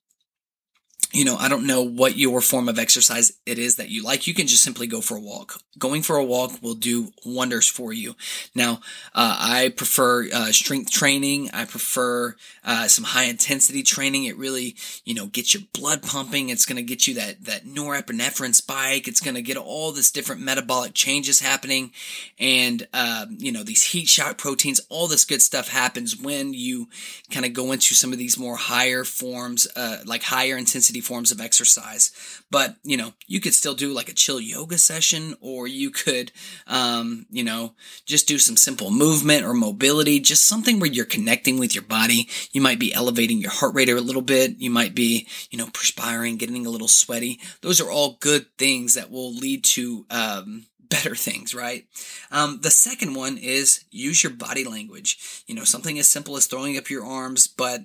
you 1.12 1.26
know, 1.26 1.36
I 1.36 1.48
don't 1.48 1.66
know 1.66 1.82
what 1.82 2.16
your 2.16 2.40
form 2.40 2.68
of 2.68 2.78
exercise 2.78 3.32
it 3.44 3.58
is 3.58 3.76
that 3.76 3.90
you 3.90 4.02
like. 4.02 4.26
You 4.26 4.32
can 4.32 4.46
just 4.46 4.64
simply 4.64 4.86
go 4.86 5.02
for 5.02 5.16
a 5.16 5.20
walk. 5.20 5.60
Going 5.78 6.02
for 6.02 6.16
a 6.16 6.24
walk 6.24 6.62
will 6.62 6.74
do 6.74 7.12
wonders 7.24 7.68
for 7.68 7.92
you. 7.92 8.14
Now, 8.54 8.80
uh, 9.14 9.36
I 9.38 9.74
prefer 9.76 10.28
uh, 10.32 10.52
strength 10.52 10.90
training. 10.90 11.50
I 11.52 11.66
prefer 11.66 12.34
uh, 12.64 12.88
some 12.88 13.04
high 13.04 13.24
intensity 13.24 13.82
training. 13.82 14.24
It 14.24 14.38
really, 14.38 14.74
you 15.04 15.14
know, 15.14 15.26
gets 15.26 15.52
your 15.52 15.64
blood 15.74 16.02
pumping. 16.02 16.48
It's 16.48 16.64
going 16.64 16.76
to 16.76 16.82
get 16.82 17.06
you 17.06 17.14
that 17.14 17.44
that 17.44 17.66
norepinephrine 17.66 18.54
spike. 18.54 19.06
It's 19.06 19.20
going 19.20 19.34
to 19.34 19.42
get 19.42 19.58
all 19.58 19.92
this 19.92 20.10
different 20.10 20.40
metabolic 20.40 20.94
changes 20.94 21.40
happening, 21.40 21.92
and 22.38 22.86
um, 22.94 23.36
you 23.38 23.52
know 23.52 23.62
these 23.62 23.82
heat 23.82 24.08
shock 24.08 24.38
proteins. 24.38 24.80
All 24.88 25.08
this 25.08 25.26
good 25.26 25.42
stuff 25.42 25.68
happens 25.68 26.18
when 26.18 26.54
you 26.54 26.88
kind 27.30 27.44
of 27.44 27.52
go 27.52 27.72
into 27.72 27.94
some 27.94 28.12
of 28.12 28.18
these 28.18 28.38
more 28.38 28.56
higher 28.56 29.04
forms, 29.04 29.66
uh, 29.76 29.98
like 30.06 30.22
higher 30.22 30.56
intensity 30.56 31.01
forms 31.02 31.30
of 31.30 31.40
exercise. 31.40 32.10
But, 32.50 32.76
you 32.82 32.96
know, 32.96 33.12
you 33.26 33.40
could 33.40 33.54
still 33.54 33.74
do 33.74 33.92
like 33.92 34.08
a 34.08 34.14
chill 34.14 34.40
yoga 34.40 34.78
session 34.78 35.34
or 35.40 35.66
you 35.66 35.90
could, 35.90 36.32
um, 36.66 37.26
you 37.30 37.44
know, 37.44 37.74
just 38.06 38.26
do 38.26 38.38
some 38.38 38.56
simple 38.56 38.90
movement 38.90 39.44
or 39.44 39.54
mobility, 39.54 40.20
just 40.20 40.46
something 40.46 40.80
where 40.80 40.90
you're 40.90 41.04
connecting 41.04 41.58
with 41.58 41.74
your 41.74 41.84
body. 41.84 42.28
You 42.52 42.60
might 42.60 42.78
be 42.78 42.94
elevating 42.94 43.38
your 43.38 43.50
heart 43.50 43.74
rate 43.74 43.88
a 43.88 44.00
little 44.00 44.22
bit. 44.22 44.58
You 44.58 44.70
might 44.70 44.94
be, 44.94 45.26
you 45.50 45.58
know, 45.58 45.68
perspiring, 45.72 46.36
getting 46.36 46.66
a 46.66 46.70
little 46.70 46.88
sweaty. 46.88 47.40
Those 47.60 47.80
are 47.80 47.90
all 47.90 48.18
good 48.20 48.46
things 48.58 48.94
that 48.94 49.10
will 49.10 49.34
lead 49.34 49.64
to, 49.64 50.06
um, 50.10 50.66
better 50.92 51.14
things, 51.14 51.54
right? 51.54 51.86
Um, 52.30 52.60
the 52.60 52.70
second 52.70 53.14
one 53.14 53.38
is 53.38 53.84
use 53.90 54.22
your 54.22 54.32
body 54.32 54.64
language. 54.64 55.42
You 55.46 55.54
know, 55.54 55.64
something 55.64 55.98
as 55.98 56.06
simple 56.06 56.36
as 56.36 56.46
throwing 56.46 56.76
up 56.76 56.90
your 56.90 57.04
arms, 57.04 57.46
but, 57.46 57.80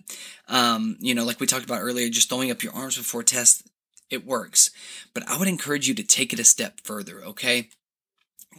um, 0.50 0.98
you 1.00 1.16
know, 1.16 1.24
like 1.24 1.40
we 1.40 1.48
talked 1.48 1.66
about 1.66 1.82
earlier, 1.82 2.10
just 2.10 2.28
throwing 2.28 2.52
up 2.52 2.64
your 2.64 2.74
arms 2.74 2.98
before 2.98 3.24
test, 3.24 3.64
it 4.10 4.26
works. 4.26 4.72
But 5.14 5.28
I 5.28 5.38
would 5.38 5.48
encourage 5.48 5.88
you 5.88 5.96
to 5.96 6.04
take 6.04 6.34
it 6.34 6.40
a 6.40 6.44
step 6.44 6.82
further, 6.84 7.24
okay? 7.24 7.70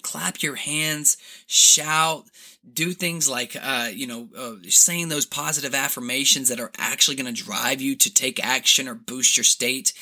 Clap 0.00 0.42
your 0.42 0.54
hands, 0.54 1.18
shout, 1.46 2.24
do 2.72 2.92
things 2.92 3.28
like, 3.28 3.54
uh, 3.60 3.88
you 3.92 4.06
know, 4.06 4.28
uh, 4.36 4.54
saying 4.68 5.08
those 5.08 5.26
positive 5.26 5.74
affirmations 5.74 6.48
that 6.48 6.60
are 6.60 6.72
actually 6.78 7.16
going 7.16 7.32
to 7.32 7.44
drive 7.44 7.82
you 7.82 7.96
to 7.96 8.12
take 8.12 8.44
action 8.44 8.88
or 8.88 8.94
boost 8.94 9.36
your 9.36 9.44
state. 9.44 9.92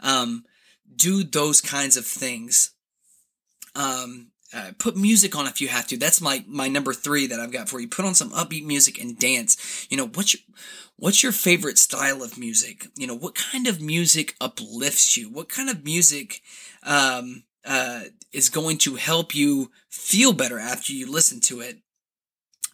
Um, 0.00 0.44
do 0.94 1.24
those 1.24 1.60
kinds 1.60 1.96
of 1.96 2.06
things 2.06 2.70
um, 3.76 4.28
uh, 4.54 4.72
put 4.78 4.96
music 4.96 5.36
on 5.36 5.46
if 5.46 5.60
you 5.60 5.68
have 5.68 5.86
to. 5.88 5.96
That's 5.96 6.20
my 6.20 6.44
my 6.46 6.68
number 6.68 6.92
three 6.92 7.26
that 7.26 7.40
I've 7.40 7.52
got 7.52 7.68
for 7.68 7.80
you. 7.80 7.88
Put 7.88 8.04
on 8.04 8.14
some 8.14 8.30
upbeat 8.30 8.64
music 8.64 9.00
and 9.00 9.18
dance. 9.18 9.86
You 9.90 9.96
know 9.96 10.06
what's 10.06 10.34
your, 10.34 10.40
what's 10.96 11.22
your 11.22 11.32
favorite 11.32 11.78
style 11.78 12.22
of 12.22 12.38
music? 12.38 12.86
You 12.96 13.06
know 13.06 13.16
what 13.16 13.34
kind 13.34 13.66
of 13.66 13.80
music 13.80 14.34
uplifts 14.40 15.16
you? 15.16 15.28
What 15.28 15.48
kind 15.48 15.68
of 15.68 15.84
music 15.84 16.42
um, 16.82 17.44
uh, 17.64 18.02
is 18.32 18.48
going 18.48 18.78
to 18.78 18.94
help 18.94 19.34
you 19.34 19.70
feel 19.90 20.32
better 20.32 20.58
after 20.58 20.92
you 20.92 21.10
listen 21.10 21.40
to 21.40 21.60
it? 21.60 21.78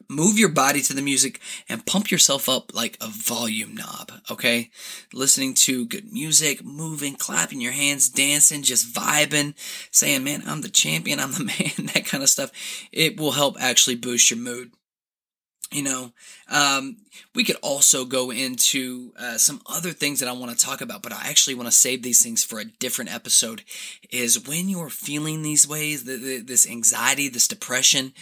Move 0.09 0.39
your 0.39 0.49
body 0.49 0.81
to 0.83 0.95
the 0.95 1.03
music 1.03 1.41
and 1.69 1.87
pump 1.87 2.11
yourself 2.11 2.49
up 2.49 2.75
like 2.75 2.97
a 3.01 3.09
volume 3.09 3.75
knob, 3.75 4.13
okay? 4.31 4.71
Listening 5.13 5.55
to 5.55 5.87
good 5.87 6.13
music, 6.13 6.65
moving, 6.65 7.15
clapping 7.15 7.61
your 7.61 7.73
hands, 7.73 8.09
dancing, 8.09 8.63
just 8.63 8.93
vibing, 8.95 9.55
saying, 9.91 10.25
man, 10.25 10.43
I'm 10.47 10.63
the 10.63 10.69
champion, 10.69 11.21
I'm 11.21 11.33
the 11.33 11.45
man, 11.45 11.87
that 11.95 12.07
kind 12.07 12.23
of 12.23 12.31
stuff. 12.31 12.51
It 12.93 13.19
will 13.19 13.33
help 13.33 13.57
actually 13.61 13.97
boost 13.97 14.31
your 14.31 14.41
mood 14.41 14.73
you 15.73 15.83
know 15.83 16.13
um, 16.49 16.99
we 17.35 17.45
could 17.45 17.57
also 17.63 18.05
go 18.05 18.31
into 18.31 19.13
uh, 19.19 19.39
some 19.39 19.61
other 19.67 19.91
things 19.91 20.21
that 20.21 20.29
i 20.29 20.33
want 20.33 20.57
to 20.57 20.65
talk 20.65 20.81
about 20.81 21.03
but 21.03 21.13
i 21.13 21.29
actually 21.29 21.55
want 21.55 21.67
to 21.67 21.73
save 21.73 22.03
these 22.03 22.23
things 22.23 22.45
for 22.45 22.61
a 22.61 22.65
different 22.65 23.13
episode 23.15 23.63
is 24.11 24.47
when 24.47 24.69
you're 24.69 24.91
feeling 24.91 25.43
these 25.43 25.67
ways 25.67 26.05
the, 26.05 26.17
the, 26.17 26.39
this 26.39 26.69
anxiety 26.69 27.29
this 27.29 27.49
depression 27.49 28.13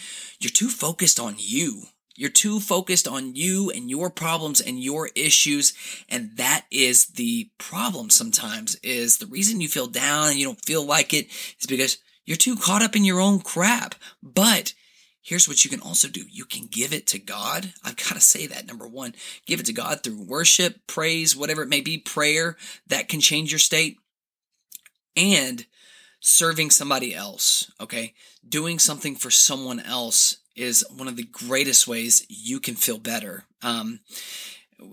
you're 0.41 0.49
too 0.49 0.69
focused 0.69 1.19
on 1.19 1.35
you. 1.37 1.83
You're 2.15 2.31
too 2.31 2.59
focused 2.59 3.07
on 3.07 3.35
you 3.35 3.69
and 3.69 3.89
your 3.89 4.09
problems 4.09 4.59
and 4.59 4.79
your 4.79 5.09
issues 5.15 5.73
and 6.09 6.35
that 6.37 6.65
is 6.69 7.05
the 7.07 7.49
problem 7.57 8.09
sometimes 8.09 8.75
is 8.83 9.17
the 9.17 9.27
reason 9.27 9.61
you 9.61 9.67
feel 9.69 9.87
down 9.87 10.29
and 10.29 10.37
you 10.37 10.45
don't 10.45 10.63
feel 10.65 10.85
like 10.85 11.13
it 11.13 11.27
is 11.59 11.67
because 11.67 11.99
you're 12.25 12.37
too 12.37 12.55
caught 12.55 12.81
up 12.81 12.95
in 12.95 13.05
your 13.05 13.19
own 13.19 13.39
crap. 13.39 13.95
But 14.21 14.73
Here's 15.21 15.47
what 15.47 15.63
you 15.63 15.69
can 15.69 15.81
also 15.81 16.07
do. 16.07 16.25
You 16.29 16.45
can 16.45 16.65
give 16.65 16.93
it 16.93 17.05
to 17.07 17.19
God. 17.19 17.73
I've 17.83 17.95
got 17.95 18.15
to 18.15 18.19
say 18.19 18.47
that. 18.47 18.65
Number 18.65 18.87
one, 18.87 19.13
give 19.45 19.59
it 19.59 19.67
to 19.67 19.73
God 19.73 20.03
through 20.03 20.23
worship, 20.23 20.79
praise, 20.87 21.35
whatever 21.35 21.61
it 21.61 21.69
may 21.69 21.81
be, 21.81 21.99
prayer 21.99 22.57
that 22.87 23.07
can 23.07 23.21
change 23.21 23.51
your 23.51 23.59
state 23.59 23.97
and 25.15 25.65
serving 26.19 26.71
somebody 26.71 27.13
else. 27.13 27.71
Okay. 27.79 28.13
Doing 28.47 28.79
something 28.79 29.15
for 29.15 29.29
someone 29.29 29.79
else 29.79 30.37
is 30.55 30.83
one 30.95 31.07
of 31.07 31.17
the 31.17 31.23
greatest 31.23 31.87
ways 31.87 32.25
you 32.27 32.59
can 32.59 32.75
feel 32.75 32.97
better. 32.97 33.45
Um, 33.61 33.99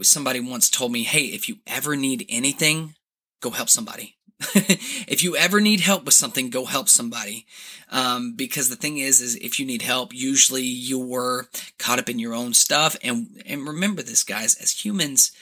somebody 0.03 0.41
once 0.41 0.69
told 0.69 0.93
me, 0.93 1.05
Hey, 1.05 1.27
if 1.27 1.49
you 1.49 1.57
ever 1.67 1.97
need 1.97 2.27
anything, 2.29 2.95
go 3.41 3.51
help 3.51 3.71
somebody. 3.71 4.18
if 4.55 5.23
you 5.25 5.37
ever 5.37 5.61
need 5.61 5.81
help 5.81 6.05
with 6.05 6.15
something, 6.15 6.51
go 6.51 6.65
help 6.65 6.89
somebody. 6.89 7.47
Um, 7.91 8.35
because 8.35 8.69
the 8.69 8.77
thing 8.77 8.99
is, 8.99 9.21
is 9.21 9.37
if 9.37 9.59
you 9.59 9.67
need 9.67 9.83
help, 9.83 10.15
usually 10.15 10.63
you 10.63 10.99
were 10.99 11.49
caught 11.79 11.99
up 11.99 12.09
in 12.09 12.19
your 12.19 12.35
own 12.35 12.55
stuff. 12.55 12.97
And, 13.03 13.43
and 13.47 13.67
remember 13.67 14.03
this, 14.03 14.23
guys, 14.23 14.55
as 14.57 14.85
humans, 14.85 15.33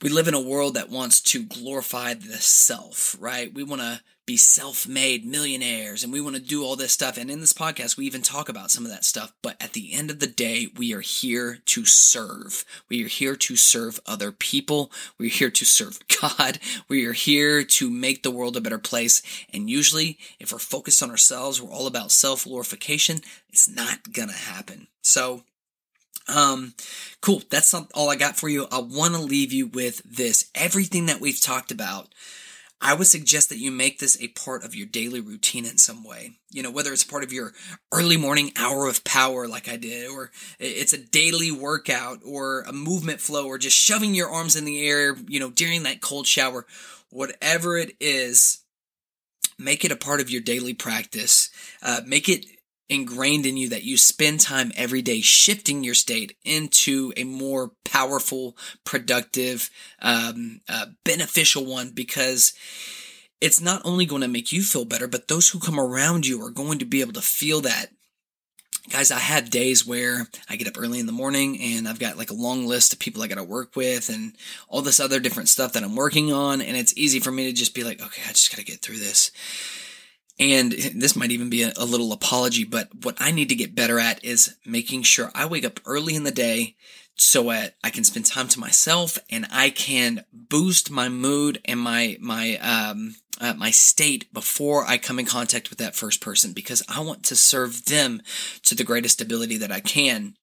we 0.00 0.08
live 0.08 0.26
in 0.26 0.34
a 0.34 0.40
world 0.40 0.74
that 0.74 0.90
wants 0.90 1.20
to 1.20 1.44
glorify 1.44 2.14
the 2.14 2.38
self, 2.38 3.16
right? 3.20 3.54
We 3.54 3.62
want 3.62 3.82
to 3.82 4.00
be 4.32 4.36
self-made 4.38 5.26
millionaires 5.26 6.02
and 6.02 6.10
we 6.10 6.18
want 6.18 6.34
to 6.34 6.40
do 6.40 6.64
all 6.64 6.74
this 6.74 6.92
stuff. 6.92 7.18
And 7.18 7.30
in 7.30 7.40
this 7.40 7.52
podcast 7.52 7.98
we 7.98 8.06
even 8.06 8.22
talk 8.22 8.48
about 8.48 8.70
some 8.70 8.86
of 8.86 8.90
that 8.90 9.04
stuff. 9.04 9.30
But 9.42 9.62
at 9.62 9.74
the 9.74 9.92
end 9.92 10.10
of 10.10 10.20
the 10.20 10.26
day 10.26 10.68
we 10.74 10.94
are 10.94 11.02
here 11.02 11.58
to 11.66 11.84
serve. 11.84 12.64
We 12.88 13.04
are 13.04 13.08
here 13.08 13.36
to 13.36 13.56
serve 13.56 14.00
other 14.06 14.32
people. 14.32 14.90
We're 15.18 15.28
here 15.28 15.50
to 15.50 15.66
serve 15.66 15.98
god. 16.22 16.60
We 16.88 17.04
are 17.04 17.12
here 17.12 17.62
to 17.62 17.90
make 17.90 18.22
the 18.22 18.30
world 18.30 18.56
a 18.56 18.62
better 18.62 18.78
place. 18.78 19.20
And 19.52 19.68
usually 19.68 20.16
if 20.40 20.50
we're 20.50 20.58
focused 20.58 21.02
on 21.02 21.10
ourselves 21.10 21.60
we're 21.60 21.70
all 21.70 21.86
about 21.86 22.10
self-glorification 22.10 23.20
it's 23.50 23.68
not 23.68 24.14
gonna 24.14 24.32
happen. 24.32 24.86
So 25.02 25.42
um, 26.26 26.72
cool. 27.20 27.42
That's 27.50 27.74
all 27.74 28.08
I 28.08 28.16
got 28.16 28.38
for 28.38 28.48
you. 28.48 28.66
I 28.72 28.78
want 28.78 29.12
to 29.12 29.20
leave 29.20 29.52
you 29.52 29.66
with 29.66 30.00
this. 30.04 30.48
Everything 30.54 31.04
that 31.06 31.20
we've 31.20 31.40
talked 31.40 31.70
about 31.70 32.08
I 32.84 32.94
would 32.94 33.06
suggest 33.06 33.48
that 33.48 33.60
you 33.60 33.70
make 33.70 34.00
this 34.00 34.20
a 34.20 34.28
part 34.28 34.64
of 34.64 34.74
your 34.74 34.86
daily 34.86 35.20
routine 35.20 35.64
in 35.64 35.78
some 35.78 36.02
way. 36.02 36.32
You 36.50 36.64
know, 36.64 36.70
whether 36.70 36.92
it's 36.92 37.04
part 37.04 37.22
of 37.22 37.32
your 37.32 37.52
early 37.92 38.16
morning 38.16 38.50
hour 38.56 38.88
of 38.88 39.04
power, 39.04 39.46
like 39.46 39.68
I 39.68 39.76
did, 39.76 40.10
or 40.10 40.32
it's 40.58 40.92
a 40.92 40.98
daily 40.98 41.52
workout, 41.52 42.18
or 42.24 42.62
a 42.62 42.72
movement 42.72 43.20
flow, 43.20 43.46
or 43.46 43.56
just 43.56 43.76
shoving 43.76 44.16
your 44.16 44.28
arms 44.28 44.56
in 44.56 44.64
the 44.64 44.86
air, 44.86 45.14
you 45.28 45.38
know, 45.38 45.50
during 45.50 45.84
that 45.84 46.00
cold 46.00 46.26
shower, 46.26 46.66
whatever 47.08 47.78
it 47.78 47.94
is, 48.00 48.62
make 49.58 49.84
it 49.84 49.92
a 49.92 49.96
part 49.96 50.20
of 50.20 50.28
your 50.28 50.42
daily 50.42 50.74
practice. 50.74 51.50
Uh, 51.82 52.00
make 52.04 52.28
it 52.28 52.46
ingrained 52.92 53.46
in 53.46 53.56
you 53.56 53.68
that 53.70 53.84
you 53.84 53.96
spend 53.96 54.40
time 54.40 54.72
every 54.76 55.02
day 55.02 55.20
shifting 55.20 55.82
your 55.82 55.94
state 55.94 56.36
into 56.44 57.12
a 57.16 57.24
more 57.24 57.72
powerful, 57.84 58.56
productive, 58.84 59.70
um, 60.00 60.60
uh, 60.68 60.86
beneficial 61.04 61.64
one 61.64 61.90
because 61.90 62.52
it's 63.40 63.60
not 63.60 63.82
only 63.84 64.06
going 64.06 64.22
to 64.22 64.28
make 64.28 64.52
you 64.52 64.62
feel 64.62 64.84
better, 64.84 65.08
but 65.08 65.28
those 65.28 65.48
who 65.48 65.58
come 65.58 65.80
around 65.80 66.26
you 66.26 66.40
are 66.44 66.50
going 66.50 66.78
to 66.78 66.84
be 66.84 67.00
able 67.00 67.14
to 67.14 67.20
feel 67.20 67.60
that. 67.62 67.86
Guys, 68.90 69.10
I 69.10 69.18
have 69.18 69.50
days 69.50 69.86
where 69.86 70.26
I 70.48 70.56
get 70.56 70.66
up 70.66 70.76
early 70.76 70.98
in 70.98 71.06
the 71.06 71.12
morning 71.12 71.60
and 71.60 71.88
I've 71.88 72.00
got 72.00 72.18
like 72.18 72.30
a 72.30 72.34
long 72.34 72.66
list 72.66 72.92
of 72.92 72.98
people 72.98 73.22
I 73.22 73.28
got 73.28 73.36
to 73.36 73.44
work 73.44 73.76
with 73.76 74.08
and 74.08 74.34
all 74.68 74.82
this 74.82 75.00
other 75.00 75.20
different 75.20 75.48
stuff 75.48 75.72
that 75.72 75.84
I'm 75.84 75.94
working 75.94 76.32
on. 76.32 76.60
And 76.60 76.76
it's 76.76 76.96
easy 76.96 77.20
for 77.20 77.30
me 77.30 77.44
to 77.44 77.52
just 77.52 77.74
be 77.74 77.84
like, 77.84 78.02
okay, 78.02 78.22
I 78.24 78.32
just 78.32 78.50
got 78.50 78.58
to 78.58 78.64
get 78.64 78.80
through 78.80 78.98
this. 78.98 79.30
And 80.42 80.72
this 80.72 81.14
might 81.14 81.30
even 81.30 81.50
be 81.50 81.62
a, 81.62 81.72
a, 81.76 81.84
little 81.84 82.12
apology, 82.12 82.64
but 82.64 82.88
what 83.04 83.16
I 83.20 83.30
need 83.30 83.48
to 83.50 83.54
get 83.54 83.76
better 83.76 84.00
at 84.00 84.24
is 84.24 84.56
making 84.66 85.04
sure 85.04 85.30
I 85.34 85.46
wake 85.46 85.64
up 85.64 85.78
early 85.86 86.16
in 86.16 86.24
the 86.24 86.32
day 86.32 86.74
so 87.14 87.44
that 87.44 87.76
I 87.84 87.90
can 87.90 88.02
spend 88.02 88.26
time 88.26 88.48
to 88.48 88.60
myself 88.60 89.18
and 89.30 89.46
I 89.52 89.70
can 89.70 90.24
boost 90.32 90.90
my 90.90 91.08
mood 91.08 91.60
and 91.64 91.78
my 91.78 92.16
my 92.20 92.56
um 92.56 93.14
uh, 93.40 93.54
my 93.54 93.70
state 93.70 94.32
before 94.32 94.84
I 94.84 94.98
come 94.98 95.18
in 95.18 95.26
contact 95.26 95.70
with 95.70 95.78
that 95.78 95.94
first 95.94 96.20
person 96.20 96.52
because 96.52 96.82
I 96.88 97.00
want 97.00 97.24
to 97.24 97.36
serve 97.36 97.84
them 97.86 98.22
to 98.64 98.74
the 98.74 98.84
greatest 98.84 99.20
ability 99.20 99.58
that 99.58 99.72
I 99.72 99.80
can. 99.80 100.34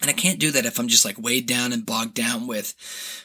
And 0.00 0.10
I 0.10 0.12
can't 0.12 0.40
do 0.40 0.50
that 0.50 0.66
if 0.66 0.78
I'm 0.78 0.88
just 0.88 1.04
like 1.04 1.18
weighed 1.18 1.46
down 1.46 1.72
and 1.72 1.86
bogged 1.86 2.14
down 2.14 2.46
with 2.46 2.74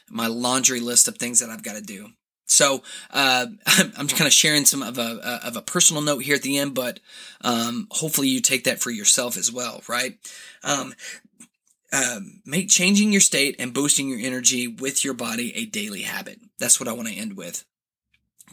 my 0.09 0.27
laundry 0.27 0.79
list 0.79 1.07
of 1.07 1.17
things 1.17 1.39
that 1.39 1.49
I've 1.49 1.63
got 1.63 1.75
to 1.75 1.81
do. 1.81 2.11
So 2.51 2.83
uh, 3.11 3.47
I'm 3.65 4.07
just 4.07 4.17
kind 4.17 4.27
of 4.27 4.33
sharing 4.33 4.65
some 4.65 4.83
of 4.83 4.97
a 4.97 5.39
of 5.43 5.55
a 5.55 5.61
personal 5.61 6.01
note 6.01 6.23
here 6.23 6.35
at 6.35 6.41
the 6.41 6.57
end, 6.57 6.75
but 6.75 6.99
um, 7.41 7.87
hopefully 7.91 8.27
you 8.27 8.41
take 8.41 8.65
that 8.65 8.81
for 8.81 8.91
yourself 8.91 9.37
as 9.37 9.51
well, 9.51 9.81
right? 9.87 10.17
Um, 10.63 10.93
uh, 11.93 12.19
make 12.45 12.69
changing 12.69 13.11
your 13.11 13.21
state 13.21 13.55
and 13.57 13.73
boosting 13.73 14.09
your 14.09 14.19
energy 14.19 14.67
with 14.67 15.03
your 15.03 15.13
body 15.13 15.55
a 15.55 15.65
daily 15.65 16.01
habit. 16.01 16.39
That's 16.59 16.79
what 16.79 16.89
I 16.89 16.93
want 16.93 17.07
to 17.07 17.15
end 17.15 17.37
with. 17.37 17.65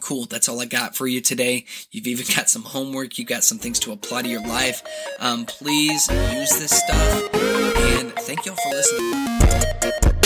Cool. 0.01 0.25
That's 0.25 0.47
all 0.47 0.61
I 0.61 0.65
got 0.65 0.95
for 0.95 1.05
you 1.05 1.19
today. 1.19 1.65
You've 1.91 2.07
even 2.07 2.25
got 2.35 2.49
some 2.49 2.63
homework. 2.63 3.17
You've 3.17 3.27
got 3.27 3.43
some 3.43 3.57
things 3.57 3.79
to 3.79 3.91
apply 3.91 4.21
to 4.21 4.29
your 4.29 4.45
life. 4.45 4.81
Um, 5.19 5.45
please 5.45 6.07
use 6.09 6.57
this 6.57 6.71
stuff. 6.71 7.33
And 7.33 8.13
thank 8.13 8.45
y'all 8.45 8.55
for 8.55 8.69
listening. 8.69 10.18